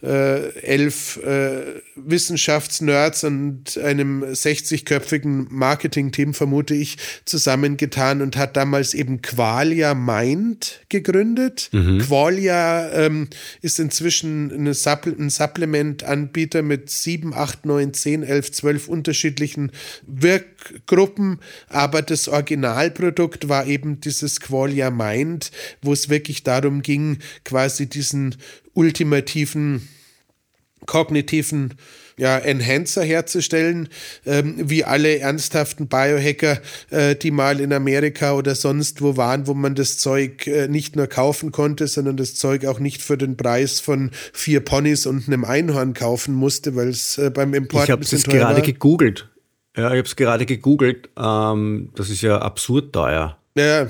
[0.02, 9.22] äh, elf äh, Wissenschaftsnerds und einem 60-köpfigen Marketing-Team, vermute ich, zusammengetan und hat damals eben
[9.22, 11.68] Qualia Mind gegründet.
[11.72, 11.98] Mhm.
[11.98, 13.28] Qualia ähm,
[13.60, 19.70] ist inzwischen eine Supple ein Supplement-Anbieter mit sieben, acht, neun, zehn, elf, zwölf unterschiedlichen
[20.06, 21.38] Wirkgruppen,
[21.68, 28.36] aber das Originalprodukt war eben dieses Qualia Mind, wo es wirklich darum ging, quasi diesen
[28.74, 29.88] ultimativen
[30.86, 31.74] kognitiven
[32.18, 33.88] ja, Enhancer herzustellen,
[34.26, 39.54] ähm, wie alle ernsthaften Biohacker, äh, die mal in Amerika oder sonst wo waren, wo
[39.54, 43.36] man das Zeug äh, nicht nur kaufen konnte, sondern das Zeug auch nicht für den
[43.36, 47.90] Preis von vier Ponys und einem Einhorn kaufen musste, weil es äh, beim Import Ich
[47.90, 48.62] habe es gerade war.
[48.62, 49.28] gegoogelt.
[49.76, 51.08] Ja, ich habe es gerade gegoogelt.
[51.16, 53.38] Ähm, das ist ja absurd teuer.
[53.56, 53.86] Ja,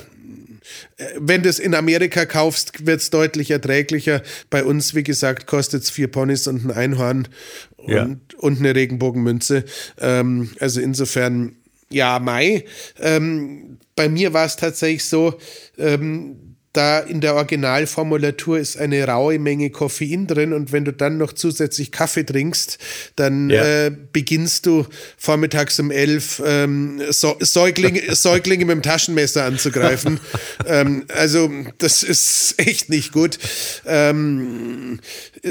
[1.19, 4.23] wenn du es in Amerika kaufst, wird es deutlich erträglicher.
[4.51, 7.29] Bei uns, wie gesagt, kostet es vier Ponys und ein Einhorn
[7.77, 8.09] und, ja.
[8.39, 9.65] und eine Regenbogenmünze.
[9.99, 11.57] Ähm, also insofern,
[11.91, 12.65] ja, Mai.
[13.01, 15.39] Ähm, bei mir war es tatsächlich so,
[15.79, 21.19] ähm, da in der Originalformulatur ist eine raue Menge Koffein drin und wenn du dann
[21.19, 22.79] noch zusätzlich Kaffee trinkst,
[23.17, 23.87] dann ja.
[23.87, 24.87] äh, beginnst du
[25.19, 30.19] vormittags um elf ähm, so Säuglinge, Säuglinge mit dem Taschenmesser anzugreifen.
[30.67, 33.39] ähm, also das ist echt nicht gut.
[33.85, 35.01] Ähm,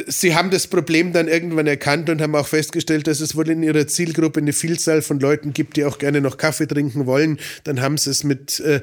[0.07, 3.61] sie haben das Problem dann irgendwann erkannt und haben auch festgestellt, dass es wohl in
[3.61, 7.39] ihrer Zielgruppe eine Vielzahl von Leuten gibt, die auch gerne noch Kaffee trinken wollen.
[7.63, 8.81] Dann haben sie es mit, äh,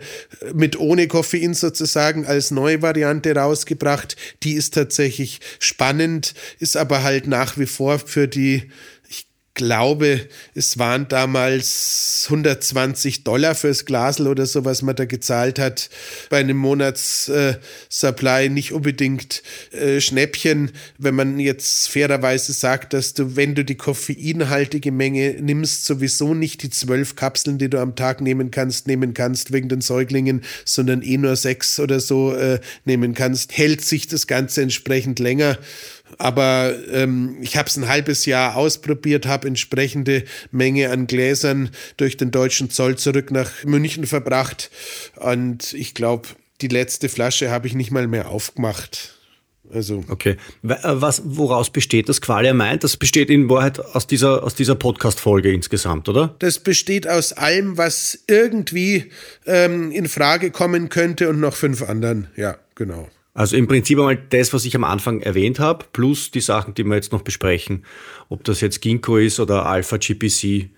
[0.55, 4.16] mit ohne Koffein sozusagen als neue Variante rausgebracht.
[4.42, 8.70] Die ist tatsächlich spannend, ist aber halt nach wie vor für die
[9.59, 15.90] glaube, es waren damals 120 Dollar fürs Glasel oder so, was man da gezahlt hat.
[16.31, 19.42] Bei einem Monatssupply äh, nicht unbedingt
[19.73, 25.85] äh, Schnäppchen, wenn man jetzt fairerweise sagt, dass du, wenn du die koffeinhaltige Menge nimmst,
[25.85, 29.81] sowieso nicht die zwölf Kapseln, die du am Tag nehmen kannst, nehmen kannst wegen den
[29.81, 35.18] Säuglingen, sondern eh nur sechs oder so äh, nehmen kannst, hält sich das Ganze entsprechend
[35.18, 35.59] länger.
[36.16, 42.16] Aber ähm, ich habe es ein halbes Jahr ausprobiert, habe entsprechende Menge an Gläsern durch
[42.16, 44.71] den deutschen Zoll zurück nach München verbracht.
[45.16, 46.29] Und ich glaube,
[46.61, 49.14] die letzte Flasche habe ich nicht mal mehr aufgemacht.
[49.73, 50.05] Also.
[50.09, 50.37] Okay.
[50.66, 52.85] Äh, was, woraus besteht das Qualia meint?
[52.85, 56.35] Das besteht in Wahrheit aus dieser, aus dieser Podcast-Folge insgesamt, oder?
[56.38, 59.11] Das besteht aus allem, was irgendwie
[59.47, 62.29] ähm, in Frage kommen könnte und noch fünf anderen.
[62.37, 63.09] Ja, genau.
[63.38, 66.83] Also im Prinzip einmal das, was ich am Anfang erwähnt habe, plus die Sachen, die
[66.83, 67.85] wir jetzt noch besprechen,
[68.29, 70.70] ob das jetzt Ginkgo ist oder Alpha GPC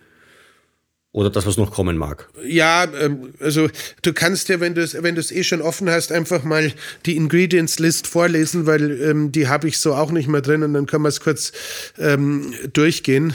[1.12, 2.28] oder das, was noch kommen mag.
[2.44, 3.70] Ja, ähm, also
[4.02, 6.70] du kannst ja, wenn du es wenn eh schon offen hast, einfach mal
[7.06, 10.74] die Ingredients List vorlesen, weil ähm, die habe ich so auch nicht mehr drin und
[10.74, 11.52] dann können wir es kurz
[11.96, 13.32] ähm, durchgehen.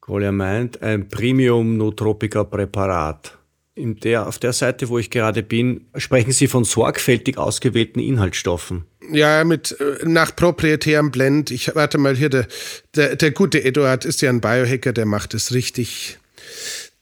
[0.00, 0.80] Golia meint.
[0.80, 3.37] Ein Premium Nootropica Präparat
[3.78, 8.84] in der, auf der Seite, wo ich gerade bin, sprechen Sie von sorgfältig ausgewählten Inhaltsstoffen.
[9.10, 11.50] Ja, mit äh, nach proprietärem Blend.
[11.50, 12.46] Ich warte mal hier, der,
[12.94, 16.18] der, der gute Eduard ist ja ein Biohacker, der macht es richtig.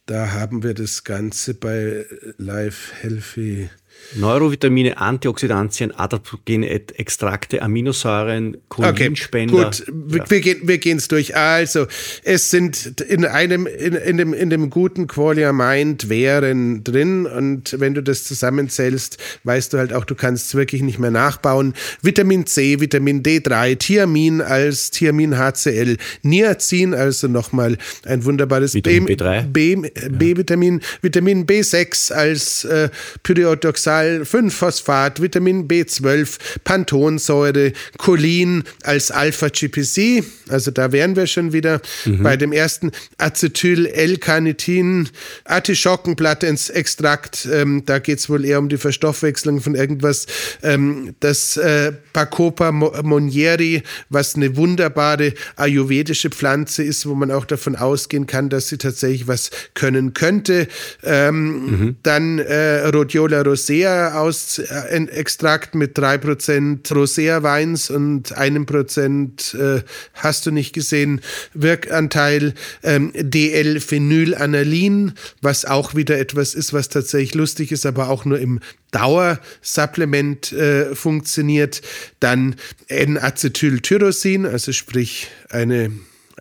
[0.06, 2.06] Da haben wir das Ganze bei
[2.38, 3.70] Live Healthy.
[4.14, 9.68] Neurovitamine, Antioxidantien, Adaptogene, Extrakte, Aminosäuren, Cholinspender.
[9.68, 10.30] Okay, gut, ja.
[10.30, 11.36] wir, gehen wir gehen es durch.
[11.36, 11.86] Also,
[12.22, 17.78] es sind in einem in, in dem in dem guten Qualia Mind wären drin und
[17.78, 21.74] wenn du das zusammenzählst, weißt du halt auch, du kannst es wirklich nicht mehr nachbauen.
[22.02, 29.46] Vitamin C, Vitamin D3, Thiamin als Thiamin HCl, Niacin, also nochmal ein wunderbares Vitamin B3.
[29.48, 32.88] B, B-Vitamin, Vitamin B6 als äh,
[33.22, 41.80] Pyridoxal Metall, 5-Phosphat, Vitamin B12, Panthensäure, Cholin als Alpha-GPC, also da wären wir schon wieder
[42.04, 42.22] mhm.
[42.22, 45.08] bei dem ersten Acetyl-L-Carnitin,
[45.44, 50.26] Artischockenblattextrakt, ähm, da geht es wohl eher um die Verstoffwechslung von irgendwas,
[50.64, 57.76] ähm, das äh, Bacopa monieri, was eine wunderbare ayurvedische Pflanze ist, wo man auch davon
[57.76, 60.66] ausgehen kann, dass sie tatsächlich was können könnte.
[61.04, 61.96] Ähm, mhm.
[62.02, 69.82] Dann äh, Rhodiola rosea, Rosea-Extrakt äh, mit 3% Rosea-Weins und einem Prozent, äh,
[70.14, 71.20] hast du nicht gesehen,
[71.54, 75.12] Wirkanteil ähm, DL-Phenylanalin,
[75.42, 78.60] was auch wieder etwas ist, was tatsächlich lustig ist, aber auch nur im
[78.92, 81.82] Dauersupplement äh, funktioniert.
[82.20, 82.56] Dann
[82.88, 85.90] N-Acetyltyrosin, also sprich eine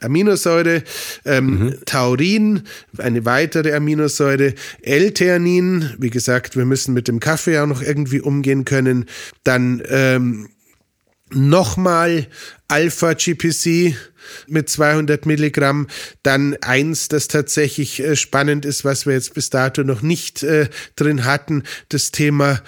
[0.05, 0.83] Aminosäure,
[1.25, 1.75] ähm, mhm.
[1.85, 2.63] Taurin,
[2.97, 8.65] eine weitere Aminosäure, L-Theanin, wie gesagt, wir müssen mit dem Kaffee auch noch irgendwie umgehen
[8.65, 9.05] können,
[9.43, 10.49] dann ähm,
[11.31, 12.27] nochmal
[12.67, 13.95] Alpha-GPC
[14.47, 15.87] mit 200 Milligramm.
[16.23, 20.69] Dann eins, das tatsächlich äh, spannend ist, was wir jetzt bis dato noch nicht äh,
[20.95, 22.61] drin hatten, das Thema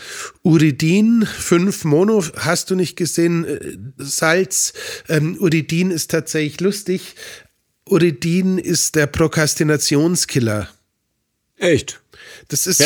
[0.43, 1.26] Uridin.
[1.26, 4.74] 5 Mono hast du nicht gesehen, äh, Salz.
[5.10, 7.15] Ähm, Uridin ist tatsächlich lustig.
[7.86, 10.70] Uridin ist der Prokrastinationskiller.
[11.58, 12.00] Echt?
[12.49, 12.84] Das ist,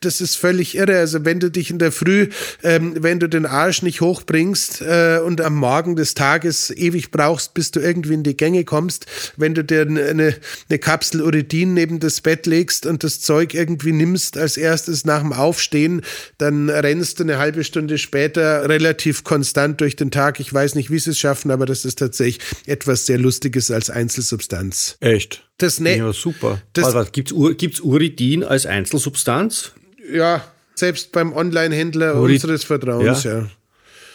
[0.00, 0.98] das ist völlig irre.
[0.98, 2.28] Also wenn du dich in der Früh,
[2.62, 7.54] ähm, wenn du den Arsch nicht hochbringst äh, und am Morgen des Tages ewig brauchst,
[7.54, 10.36] bis du irgendwie in die Gänge kommst, wenn du dir eine,
[10.68, 15.20] eine Kapsel Uridin neben das Bett legst und das Zeug irgendwie nimmst als erstes nach
[15.20, 16.02] dem Aufstehen,
[16.38, 20.40] dann rennst du eine halbe Stunde später relativ konstant durch den Tag.
[20.40, 23.90] Ich weiß nicht, wie sie es schaffen, aber das ist tatsächlich etwas sehr Lustiges als
[23.90, 24.96] Einzelsubstanz.
[25.00, 25.44] Echt?
[25.60, 26.62] Das ne ja, super.
[26.72, 29.72] Das was, Gibt es Uridin als Einzelsubstanz?
[30.12, 30.42] Ja,
[30.74, 33.40] selbst beim Online-Händler unseres Vertrauens, ja.
[33.40, 33.48] ja.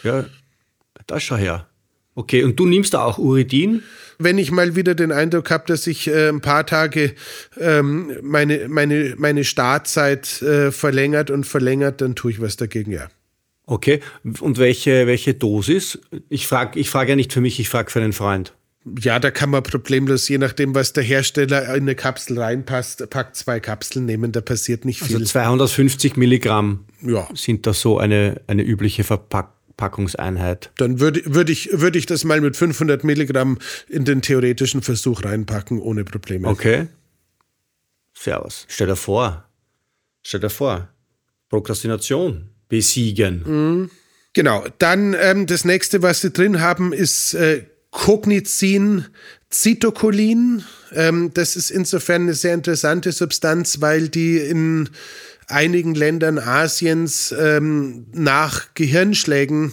[0.02, 0.24] Ja,
[1.06, 1.66] das schau her.
[2.14, 3.82] Okay, und du nimmst da auch Uridin?
[4.18, 7.14] Wenn ich mal wieder den Eindruck habe, dass ich äh, ein paar Tage
[7.60, 13.08] ähm, meine, meine, meine Startzeit äh, verlängert und verlängert, dann tue ich was dagegen, ja.
[13.66, 14.00] Okay,
[14.40, 15.98] und welche, welche Dosis?
[16.28, 18.54] Ich frage ich frag ja nicht für mich, ich frage für einen Freund.
[19.00, 23.34] Ja, da kann man problemlos, je nachdem, was der Hersteller in eine Kapsel reinpasst, packt
[23.34, 25.22] zwei Kapseln nehmen, da passiert nicht also viel.
[25.22, 27.28] Also 250 Milligramm ja.
[27.34, 30.70] sind da so eine, eine übliche Verpackungseinheit.
[30.76, 35.24] Dann würde, würde, ich, würde ich das mal mit 500 Milligramm in den theoretischen Versuch
[35.24, 36.46] reinpacken, ohne Probleme.
[36.46, 36.86] Okay.
[38.14, 38.66] Servus.
[38.68, 39.48] Stell dir vor.
[40.22, 40.88] Stell dir vor.
[41.48, 43.42] Prokrastination besiegen.
[43.44, 43.90] Mhm.
[44.32, 44.64] Genau.
[44.78, 47.64] Dann ähm, das nächste, was sie drin haben, ist äh,
[47.96, 49.06] Cognizin,
[49.48, 50.62] Zytokolin.
[50.92, 54.90] Ähm, das ist insofern eine sehr interessante Substanz, weil die in
[55.48, 59.72] einigen Ländern Asiens ähm, nach Gehirnschlägen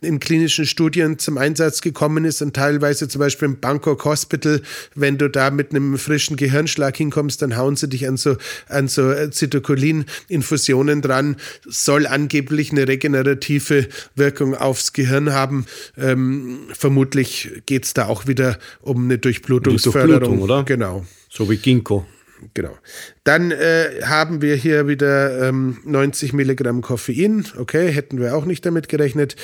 [0.00, 4.62] in klinischen Studien zum Einsatz gekommen ist und teilweise zum Beispiel im Bangkok Hospital,
[4.94, 8.36] wenn du da mit einem frischen Gehirnschlag hinkommst, dann hauen sie dich an so,
[8.68, 15.66] an so Zytokolin-Infusionen dran, soll angeblich eine regenerative Wirkung aufs Gehirn haben.
[15.96, 20.38] Ähm, vermutlich geht es da auch wieder um eine Durchblutungsförderung.
[20.38, 20.64] Durchblutung, oder?
[20.64, 21.04] Genau.
[21.28, 22.06] So wie Ginkgo.
[22.52, 22.76] Genau.
[23.24, 27.46] Dann äh, haben wir hier wieder ähm, 90 Milligramm Koffein.
[27.58, 29.36] Okay, hätten wir auch nicht damit gerechnet.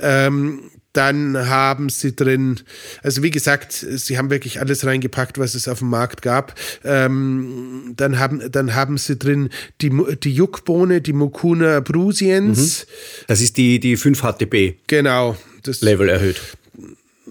[0.00, 2.60] Ähm, dann haben sie drin,
[3.02, 6.54] also wie gesagt, sie haben wirklich alles reingepackt, was es auf dem Markt gab.
[6.82, 9.92] Ähm, dann, haben, dann haben sie drin die,
[10.22, 12.86] die Juckbohne, die Mucuna brusiens.
[12.86, 13.24] Mhm.
[13.28, 14.78] Das ist die, die 5-HTB.
[14.88, 15.36] Genau.
[15.62, 16.40] Das Level erhöht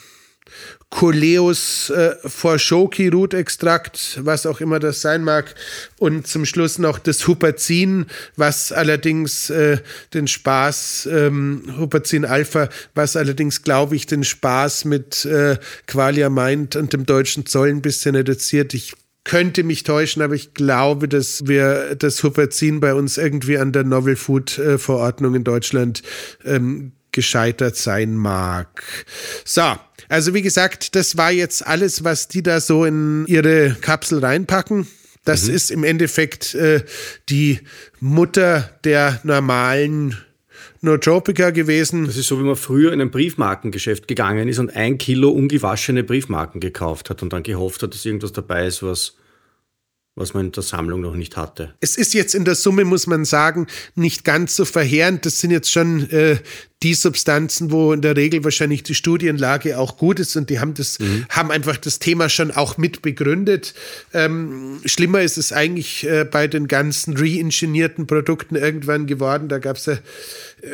[0.94, 5.56] Coleus äh, Forschoki Root-Extrakt, was auch immer das sein mag.
[5.98, 9.80] Und zum Schluss noch das Huperzin, was allerdings äh,
[10.14, 16.76] den Spaß, ähm, Huperzin Alpha, was allerdings, glaube ich, den Spaß mit äh, Qualia Mind
[16.76, 18.76] und dem deutschen Zoll ein bisschen reduziert.
[18.76, 18.94] Ich
[19.24, 23.84] könnte mich täuschen, aber ich glaube, dass wir das Huperzin bei uns irgendwie an der
[23.84, 26.04] Novel Food äh, Verordnung in Deutschland
[26.44, 28.84] ähm, gescheitert sein mag.
[29.46, 29.76] So,
[30.10, 34.88] also wie gesagt, das war jetzt alles, was die da so in ihre Kapsel reinpacken.
[35.24, 35.54] Das mhm.
[35.54, 36.84] ist im Endeffekt äh,
[37.30, 37.62] die
[38.02, 40.18] Mutter der normalen
[40.84, 42.06] Nootropica gewesen.
[42.06, 46.04] Das ist so, wie man früher in ein Briefmarkengeschäft gegangen ist und ein Kilo ungewaschene
[46.04, 49.16] Briefmarken gekauft hat und dann gehofft hat, dass irgendwas dabei ist, was
[50.16, 51.74] was man in der Sammlung noch nicht hatte.
[51.80, 55.26] Es ist jetzt in der Summe, muss man sagen, nicht ganz so verheerend.
[55.26, 56.38] Das sind jetzt schon äh,
[56.84, 60.74] die Substanzen, wo in der Regel wahrscheinlich die Studienlage auch gut ist und die haben
[60.74, 61.26] das, mhm.
[61.30, 63.74] haben einfach das Thema schon auch mit begründet.
[64.14, 69.48] Ähm, schlimmer ist es eigentlich äh, bei den ganzen reingenierten Produkten irgendwann geworden.
[69.48, 69.98] Da gab es ja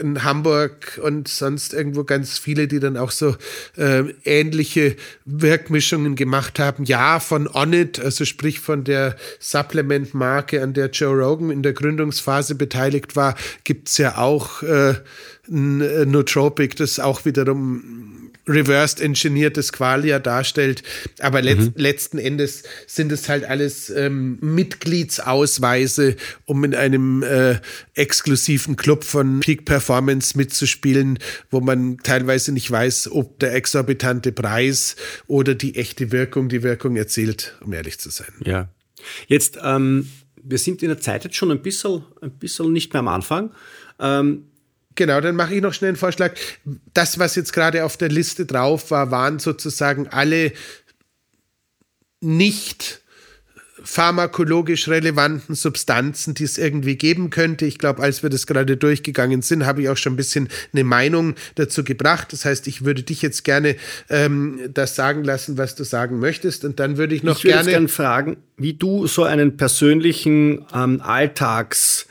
[0.02, 3.36] in Hamburg und sonst irgendwo ganz viele, die dann auch so
[3.78, 4.96] äh, ähnliche
[5.26, 6.86] Wirkmischungen gemacht haben.
[6.86, 12.56] Ja, von Onnit, also sprich von der Supplement-Marke, an der Joe Rogan in der Gründungsphase
[12.56, 14.96] beteiligt war, gibt es ja auch äh,
[15.50, 20.84] Nootropic, das auch wiederum reversed engineertes Qualia darstellt.
[21.20, 21.74] Aber let mhm.
[21.76, 27.60] letzten Endes sind es halt alles ähm, Mitgliedsausweise, um in einem äh,
[27.94, 31.20] exklusiven Club von Peak Performance mitzuspielen,
[31.52, 34.96] wo man teilweise nicht weiß, ob der exorbitante Preis
[35.28, 38.34] oder die echte Wirkung die Wirkung erzielt, um ehrlich zu sein.
[38.44, 38.70] Ja.
[39.28, 40.10] Jetzt, ähm,
[40.42, 43.52] wir sind in der Zeit jetzt schon ein bisschen, ein bisschen nicht mehr am Anfang.
[44.00, 44.46] Ähm,
[44.96, 46.34] Genau, dann mache ich noch schnell einen Vorschlag.
[46.94, 50.52] Das, was jetzt gerade auf der Liste drauf war, waren sozusagen alle
[52.22, 53.02] nicht
[53.84, 57.66] pharmakologisch relevanten Substanzen, die es irgendwie geben könnte.
[57.66, 60.84] Ich glaube, als wir das gerade durchgegangen sind, habe ich auch schon ein bisschen eine
[60.84, 62.34] Meinung dazu gebracht.
[62.34, 63.76] Das heißt, ich würde dich jetzt gerne
[64.10, 66.66] ähm, das sagen lassen, was du sagen möchtest.
[66.66, 70.66] Und dann würde ich noch ich würde gerne gern fragen, wie du so einen persönlichen
[70.74, 72.06] ähm, Alltags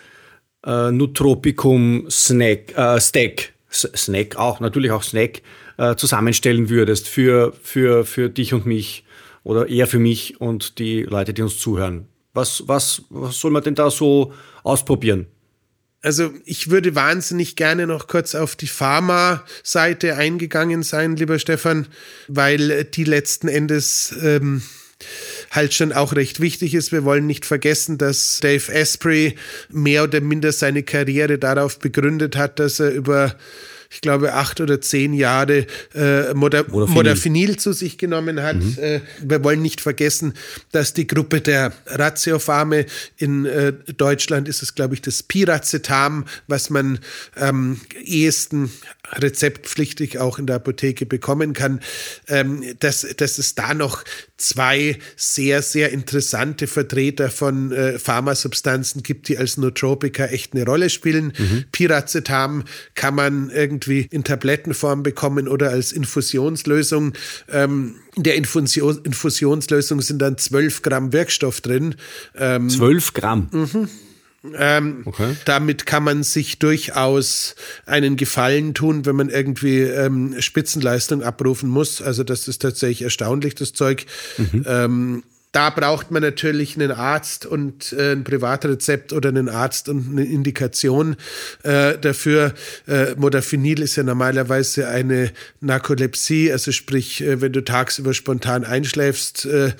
[0.69, 5.43] äh, Nootropikum Snack, äh, Stack, Snack auch, natürlich auch Snack,
[5.79, 9.05] äh, zusammenstellen würdest für, für, für dich und mich
[9.45, 12.07] oder eher für mich und die Leute, die uns zuhören.
[12.35, 15.27] Was, was, was soll man denn da so ausprobieren?
[16.01, 21.89] Also ich würde wahnsinnig gerne noch kurz auf die Pharma-Seite eingegangen sein, lieber Stefan,
[22.29, 24.63] weil die letzten Endes ähm,
[25.51, 26.93] halt schon auch recht wichtig ist.
[26.93, 29.37] Wir wollen nicht vergessen, dass Dave Asprey
[29.71, 33.37] mehr oder minder seine Karriere darauf begründet hat, dass er über
[33.91, 37.57] ich glaube, acht oder zehn Jahre äh, Moda Modafinil.
[37.57, 38.57] Zu sich genommen hat.
[38.57, 38.77] Mhm.
[38.79, 40.35] Äh, wir wollen nicht vergessen,
[40.73, 42.85] dass die Gruppe der Ratiofarme
[43.17, 46.99] in äh, Deutschland ist es, glaube ich, das Piracetam, was man
[47.35, 48.71] am ehesten
[49.15, 51.81] rezeptpflichtig auch in der Apotheke bekommen kann,
[52.29, 54.05] ähm, dass, dass es da noch
[54.39, 60.89] zwei sehr, sehr interessante Vertreter von äh, Pharmasubstanzen gibt, die als Nootropika echt eine Rolle
[60.89, 61.33] spielen.
[61.37, 61.65] Mhm.
[61.73, 62.65] Piracetam
[62.95, 67.13] kann man irgendwie in Tablettenform bekommen oder als Infusionslösung.
[67.51, 71.97] Ähm, in der Infusion, Infusionslösung sind dann 12 Gramm Wirkstoff drin.
[72.37, 73.49] Ähm, 12 Gramm?
[73.53, 73.89] Mhm.
[74.57, 75.37] Ähm, okay.
[75.45, 82.01] Damit kann man sich durchaus einen Gefallen tun, wenn man irgendwie ähm, Spitzenleistung abrufen muss.
[82.01, 84.07] Also das ist tatsächlich erstaunlich, das Zeug.
[84.37, 84.65] Mhm.
[84.67, 85.23] Ähm,
[85.53, 90.25] da braucht man natürlich einen Arzt und äh, ein Privatrezept oder einen Arzt und eine
[90.25, 91.17] Indikation
[91.63, 92.55] äh, dafür.
[92.87, 99.47] Äh, Modafinil ist ja normalerweise eine Narkolepsie, also sprich, äh, wenn du tagsüber spontan einschläfst,
[99.47, 99.73] äh,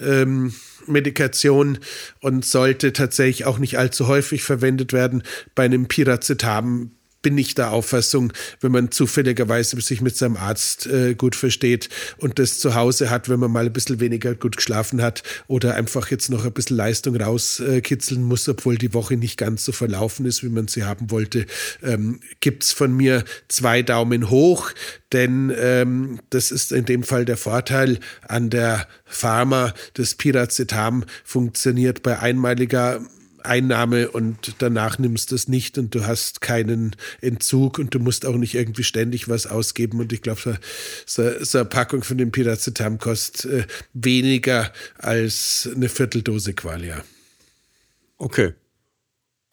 [0.00, 0.54] ähm,
[0.88, 1.78] Medikation
[2.20, 5.22] und sollte tatsächlich auch nicht allzu häufig verwendet werden.
[5.54, 6.95] Bei einem Piracetam
[7.26, 12.38] bin ich der Auffassung, wenn man zufälligerweise sich mit seinem Arzt äh, gut versteht und
[12.38, 16.08] das zu Hause hat, wenn man mal ein bisschen weniger gut geschlafen hat oder einfach
[16.12, 20.44] jetzt noch ein bisschen Leistung rauskitzeln muss, obwohl die Woche nicht ganz so verlaufen ist,
[20.44, 21.46] wie man sie haben wollte,
[21.82, 24.70] ähm, gibt es von mir zwei Daumen hoch,
[25.12, 27.98] denn ähm, das ist in dem Fall der Vorteil
[28.28, 29.74] an der Pharma.
[29.94, 33.00] Das Piracetam funktioniert bei einmaliger
[33.46, 38.26] Einnahme und danach nimmst du es nicht und du hast keinen Entzug und du musst
[38.26, 40.00] auch nicht irgendwie ständig was ausgeben.
[40.00, 40.58] Und ich glaube,
[41.06, 47.04] so, so, eine Packung von dem Piracetam kostet äh, weniger als eine Vierteldose Qualia.
[48.18, 48.54] Okay.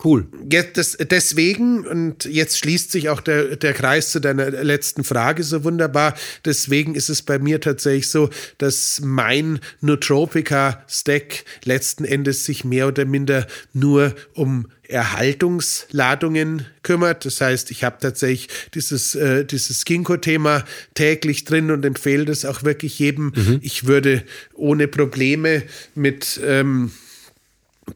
[0.03, 0.27] Cool.
[0.49, 5.63] Jetzt deswegen, und jetzt schließt sich auch der, der Kreis zu deiner letzten Frage so
[5.63, 12.87] wunderbar, deswegen ist es bei mir tatsächlich so, dass mein Nootropica-Stack letzten Endes sich mehr
[12.89, 17.25] oder minder nur um Erhaltungsladungen kümmert.
[17.25, 22.63] Das heißt, ich habe tatsächlich dieses, äh, dieses Ginkgo-Thema täglich drin und empfehle das auch
[22.63, 23.31] wirklich jedem.
[23.35, 23.59] Mhm.
[23.61, 24.23] Ich würde
[24.53, 25.63] ohne Probleme
[25.95, 26.91] mit ähm,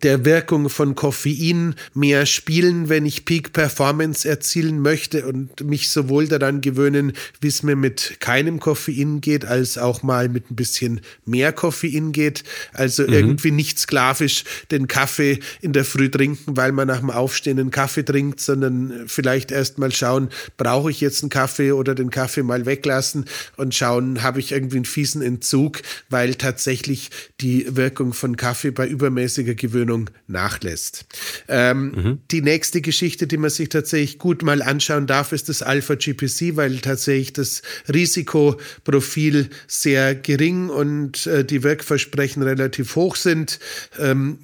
[0.04, 6.28] der Wirkung von Koffein mehr spielen, wenn ich Peak Performance erzielen möchte und mich sowohl
[6.28, 11.02] daran gewöhnen, wie es mir mit keinem Koffein geht, als auch mal mit ein bisschen
[11.26, 12.44] mehr Koffein geht.
[12.74, 13.14] Also mhm.
[13.14, 17.72] irgendwie nicht sklavisch den Kaffee in der Früh trinken, weil man nach dem Aufstehen einen
[17.72, 22.44] Kaffee trinkt, sondern vielleicht erst mal schauen, brauche ich jetzt einen Kaffee oder den Kaffee
[22.44, 23.26] mal weglassen
[23.56, 27.10] und schauen, habe ich irgendwie einen fiesen Entzug, weil tatsächlich
[27.40, 31.06] die Wirkung von Kaffee bei übermäßiger Gewöhnung Gewöhnung nachlässt.
[31.48, 32.18] Ähm, mhm.
[32.32, 36.56] Die nächste Geschichte, die man sich tatsächlich gut mal anschauen darf, ist das Alpha GPC,
[36.56, 43.60] weil tatsächlich das Risikoprofil sehr gering und äh, die Wirkversprechen relativ hoch sind.
[44.00, 44.40] Ähm,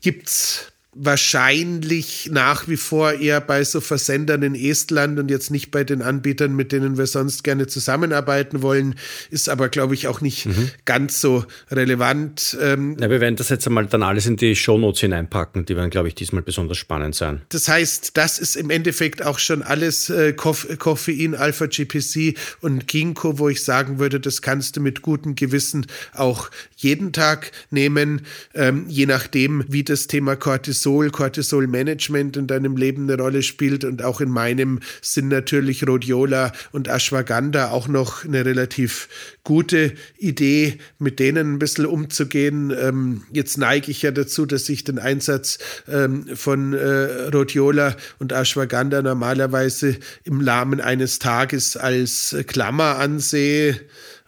[0.00, 5.70] Gibt es wahrscheinlich nach wie vor eher bei so Versendern in Estland und jetzt nicht
[5.70, 8.96] bei den Anbietern, mit denen wir sonst gerne zusammenarbeiten wollen,
[9.30, 10.70] ist aber, glaube ich, auch nicht mhm.
[10.84, 12.58] ganz so relevant.
[12.60, 15.90] Ähm, ja, wir werden das jetzt einmal dann alles in die Shownotes hineinpacken, die werden,
[15.90, 17.42] glaube ich, diesmal besonders spannend sein.
[17.50, 23.48] Das heißt, das ist im Endeffekt auch schon alles äh, Koffein, Alpha-GPC und Ginkgo, wo
[23.48, 28.22] ich sagen würde, das kannst du mit gutem Gewissen auch jeden Tag nehmen,
[28.54, 33.84] ähm, je nachdem, wie das Thema Cortisol Cortisol, Cortisol-Management in deinem Leben eine Rolle spielt
[33.84, 39.08] und auch in meinem sind natürlich Rhodiola und Ashwagandha auch noch eine relativ
[39.44, 42.70] gute Idee, mit denen ein bisschen umzugehen.
[42.70, 45.58] Ähm, jetzt neige ich ja dazu, dass ich den Einsatz
[45.88, 53.78] ähm, von äh, Rhodiola und Ashwagandha normalerweise im Rahmen eines Tages als Klammer ansehe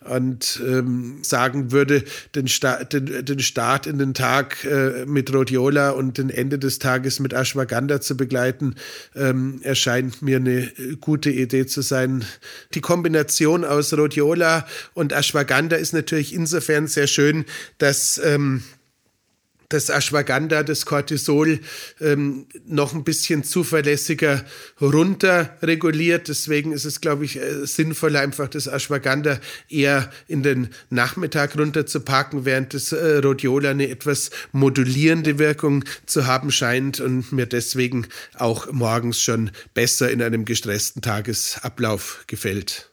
[0.05, 5.91] und ähm, sagen würde, den, Sta den, den Start in den Tag äh, mit Rhodiola
[5.91, 8.77] und den Ende des Tages mit Ashwagandha zu begleiten,
[9.15, 12.25] ähm, erscheint mir eine gute Idee zu sein.
[12.75, 17.45] Die Kombination aus Rhodiola und Ashwagandha ist natürlich insofern sehr schön,
[17.79, 18.63] dass ähm,
[19.71, 21.61] das Ashwagandha, das Cortisol
[22.01, 24.45] ähm, noch ein bisschen zuverlässiger
[24.81, 26.29] runter reguliert.
[26.29, 32.45] Deswegen ist es, glaube ich, äh, sinnvoller, einfach das Ashwagandha eher in den Nachmittag runterzupacken,
[32.45, 38.71] während das äh, Rhodiola eine etwas modulierende Wirkung zu haben scheint und mir deswegen auch
[38.73, 42.91] morgens schon besser in einem gestressten Tagesablauf gefällt.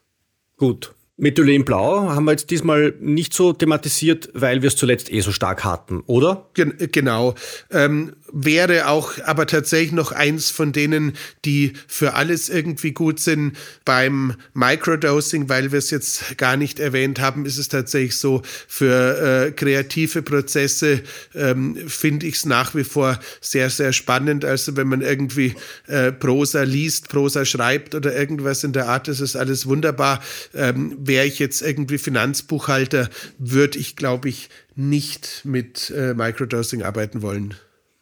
[0.57, 5.31] Gut, Methylenblau haben wir jetzt diesmal nicht so thematisiert, weil wir es zuletzt eh so
[5.31, 6.49] stark hatten, oder?
[6.53, 7.33] Gen genau.
[7.71, 11.13] Ähm, wäre auch aber tatsächlich noch eins von denen,
[11.45, 13.57] die für alles irgendwie gut sind.
[13.85, 19.47] Beim Microdosing, weil wir es jetzt gar nicht erwähnt haben, ist es tatsächlich so, für
[19.47, 21.01] äh, kreative Prozesse
[21.35, 24.45] ähm, finde ich es nach wie vor sehr, sehr spannend.
[24.45, 25.55] Also wenn man irgendwie
[25.87, 30.21] äh, Prosa liest, Prosa schreibt oder irgendwas in der Art, das ist alles wunderbar.
[30.53, 37.21] Ähm, wäre ich jetzt irgendwie Finanzbuchhalter, würde ich, glaube ich, nicht mit äh, Microdosing arbeiten
[37.21, 37.55] wollen.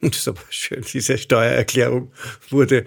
[0.11, 0.83] Das ist aber schön.
[0.93, 2.11] Diese Steuererklärung
[2.49, 2.85] wurde,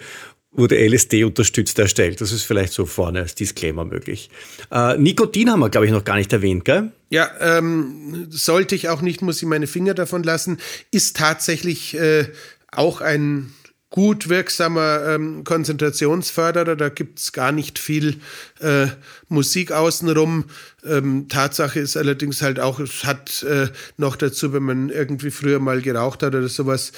[0.51, 2.21] wurde LSD unterstützt erstellt.
[2.21, 4.29] Das ist vielleicht so vorne als Disclaimer möglich.
[4.71, 6.91] Äh, Nikotin haben wir, glaube ich, noch gar nicht erwähnt, gell?
[7.09, 10.59] Ja, ähm, sollte ich auch nicht, muss ich meine Finger davon lassen.
[10.91, 12.27] Ist tatsächlich äh,
[12.71, 13.51] auch ein
[13.89, 16.75] gut wirksamer ähm, Konzentrationsförderer.
[16.75, 18.17] Da gibt's gar nicht viel
[18.59, 18.87] äh,
[19.29, 20.45] Musik außenrum.
[20.85, 23.67] Ähm, Tatsache ist allerdings halt auch, es hat äh,
[23.97, 26.91] noch dazu, wenn man irgendwie früher mal geraucht hat oder sowas,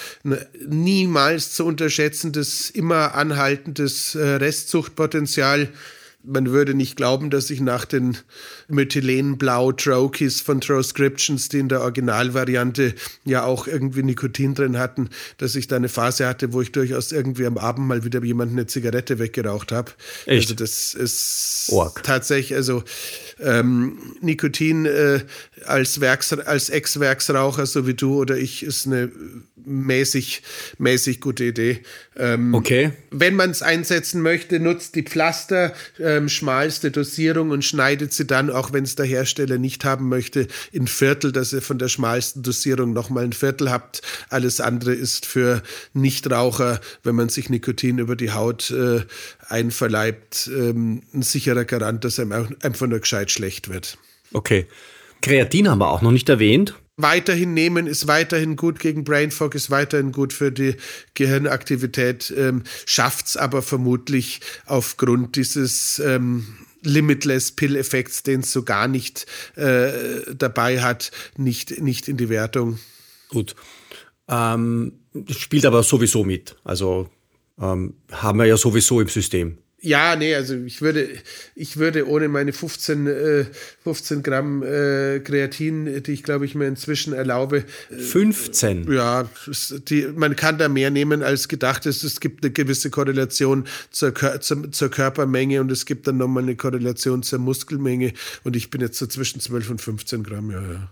[0.68, 5.70] niemals zu unterschätzendes, immer anhaltendes äh, Restsuchtpotenzial
[6.24, 8.18] man würde nicht glauben, dass ich nach den
[8.68, 12.94] Methylenblau Trokies von Troscriptions, die in der Originalvariante
[13.26, 17.12] ja auch irgendwie Nikotin drin hatten, dass ich da eine Phase hatte, wo ich durchaus
[17.12, 19.92] irgendwie am Abend mal wieder jemanden eine Zigarette weggeraucht habe.
[20.26, 20.50] Echt?
[20.50, 22.04] Also das ist Org.
[22.04, 22.84] tatsächlich, also
[23.40, 25.22] ähm, Nikotin äh,
[25.66, 29.12] als, Werks, als Ex-Werksraucher, so wie du oder ich, ist eine
[29.66, 30.44] mäßig,
[30.78, 31.82] mäßig gute Idee.
[32.16, 32.92] Ähm, okay.
[33.12, 35.74] Wenn man es einsetzen möchte, nutzt die Pflaster,
[36.18, 40.47] ähm, schmalste Dosierung und schneidet sie dann, auch wenn es der Hersteller nicht haben möchte,
[40.72, 44.01] in Viertel, dass ihr von der schmalsten Dosierung nochmal ein Viertel habt.
[44.30, 45.62] Alles andere ist für
[45.93, 49.01] Nichtraucher, wenn man sich Nikotin über die Haut äh,
[49.47, 53.97] einverleibt, ähm, ein sicherer Garant, dass einem einfach nur gescheit schlecht wird.
[54.34, 54.68] Okay.
[55.22, 59.56] Kreatin haben wir auch noch nicht erwähnt weiterhin nehmen, ist weiterhin gut gegen Brain Fog,
[59.56, 60.76] ist weiterhin gut für die
[61.14, 66.45] Gehirnaktivität, ähm, schafft es aber vermutlich aufgrund dieses ähm,
[66.84, 69.26] Limitless Pill-Effekts, den es so gar nicht
[69.56, 69.91] äh,
[70.36, 72.80] dabei hat, nicht, nicht in die Wertung.
[73.30, 73.56] Gut.
[74.28, 74.93] Ähm,
[75.30, 76.56] spielt aber sowieso mit.
[76.64, 77.10] Also
[77.60, 79.58] ähm, haben wir ja sowieso im System.
[79.84, 81.10] Ja, nee, also ich würde,
[81.56, 83.46] ich würde ohne meine 15, äh,
[83.84, 87.66] 15 Gramm äh, Kreatin, die ich glaube ich mir inzwischen erlaube.
[87.90, 88.92] Äh, 15?
[88.94, 89.28] Ja,
[89.90, 92.04] die, man kann da mehr nehmen als gedacht ist.
[92.04, 96.56] Es gibt eine gewisse Korrelation zur, zur, zur Körpermenge und es gibt dann nochmal eine
[96.56, 98.14] Korrelation zur Muskelmenge
[98.44, 100.92] und ich bin jetzt so zwischen 12 und 15 Gramm, ja, ja.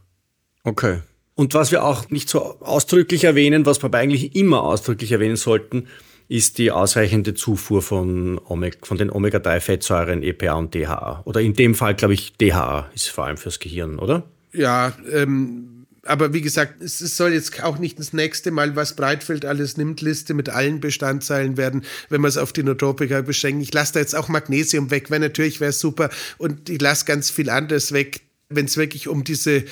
[0.63, 1.01] Okay.
[1.35, 5.35] Und was wir auch nicht so ausdrücklich erwähnen, was wir aber eigentlich immer ausdrücklich erwähnen
[5.35, 5.87] sollten,
[6.29, 11.23] ist die ausreichende Zufuhr von, Omega, von den Omega-3-Fettsäuren EPA und DHA.
[11.25, 14.23] Oder in dem Fall, glaube ich, DHA ist vor allem fürs Gehirn, oder?
[14.53, 19.43] Ja, ähm, aber wie gesagt, es soll jetzt auch nicht das nächste Mal, was Breitfeld
[19.43, 23.63] alles nimmt, Liste mit allen Bestandteilen werden, wenn man es auf die Notropika beschränkt.
[23.63, 27.05] Ich lasse da jetzt auch Magnesium weg, weil natürlich wäre es super und ich lasse
[27.05, 28.21] ganz viel anderes weg.
[28.49, 29.63] Wenn es wirklich um diese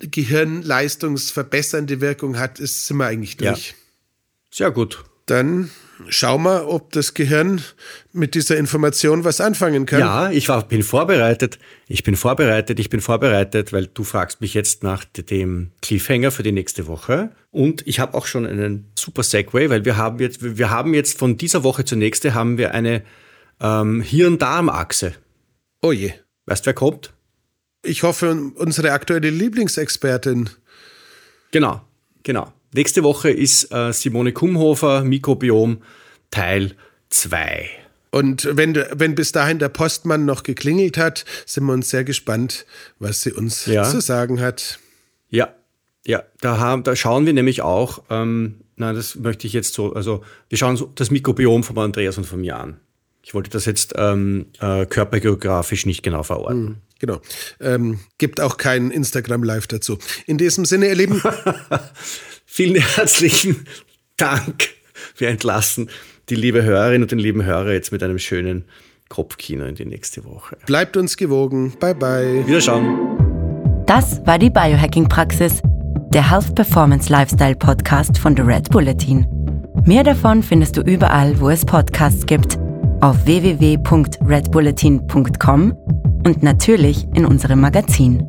[0.00, 3.68] gehirnleistungsverbessernde Wirkung hat, ist, sind wir eigentlich durch.
[3.68, 3.74] Ja.
[4.50, 5.04] Sehr gut.
[5.26, 5.70] Dann
[6.08, 7.62] schau mal, ob das Gehirn
[8.12, 10.00] mit dieser Information was anfangen kann.
[10.00, 11.58] Ja, ich war, bin vorbereitet.
[11.86, 16.42] Ich bin vorbereitet, ich bin vorbereitet, weil du fragst mich jetzt nach dem Cliffhanger für
[16.42, 17.30] die nächste Woche.
[17.50, 21.18] Und ich habe auch schon einen super Segway, weil wir haben jetzt, wir haben jetzt
[21.18, 23.02] von dieser Woche zur nächste haben wir eine
[23.60, 25.14] ähm, Hirn-Darm-Achse.
[25.82, 26.12] Oh je.
[26.46, 27.12] Weißt du, wer kommt?
[27.82, 30.50] Ich hoffe, unsere aktuelle Lieblingsexpertin.
[31.50, 31.80] Genau,
[32.22, 32.52] genau.
[32.72, 35.82] Nächste Woche ist äh, Simone Kumhofer, Mikrobiom,
[36.30, 36.74] Teil
[37.10, 37.68] 2.
[38.10, 42.66] Und wenn, wenn bis dahin der Postmann noch geklingelt hat, sind wir uns sehr gespannt,
[42.98, 43.84] was sie uns ja.
[43.84, 44.78] zu sagen hat.
[45.28, 45.54] Ja,
[46.06, 49.92] ja, da, haben, da schauen wir nämlich auch, ähm, na, das möchte ich jetzt so,
[49.92, 52.80] also wir schauen das Mikrobiom von Andreas und von mir an.
[53.22, 56.62] Ich wollte das jetzt ähm, äh, körpergeografisch nicht genau verorten.
[56.62, 57.20] Mhm, genau.
[57.60, 59.98] Ähm, gibt auch kein Instagram Live dazu.
[60.26, 61.20] In diesem Sinne, ihr Lieben.
[62.58, 63.66] Vielen herzlichen
[64.16, 64.70] Dank.
[65.16, 65.90] Wir entlassen
[66.28, 68.64] die liebe Hörerin und den lieben Hörer jetzt mit einem schönen
[69.08, 70.56] Kopfkino in die nächste Woche.
[70.66, 71.74] Bleibt uns gewogen.
[71.78, 72.44] Bye bye.
[72.48, 73.84] Wiederschauen.
[73.86, 75.62] Das war die Biohacking-Praxis,
[76.12, 79.24] der Health Performance Lifestyle Podcast von The Red Bulletin.
[79.84, 82.58] Mehr davon findest du überall, wo es Podcasts gibt,
[83.00, 85.76] auf www.redbulletin.com
[86.26, 88.28] und natürlich in unserem Magazin.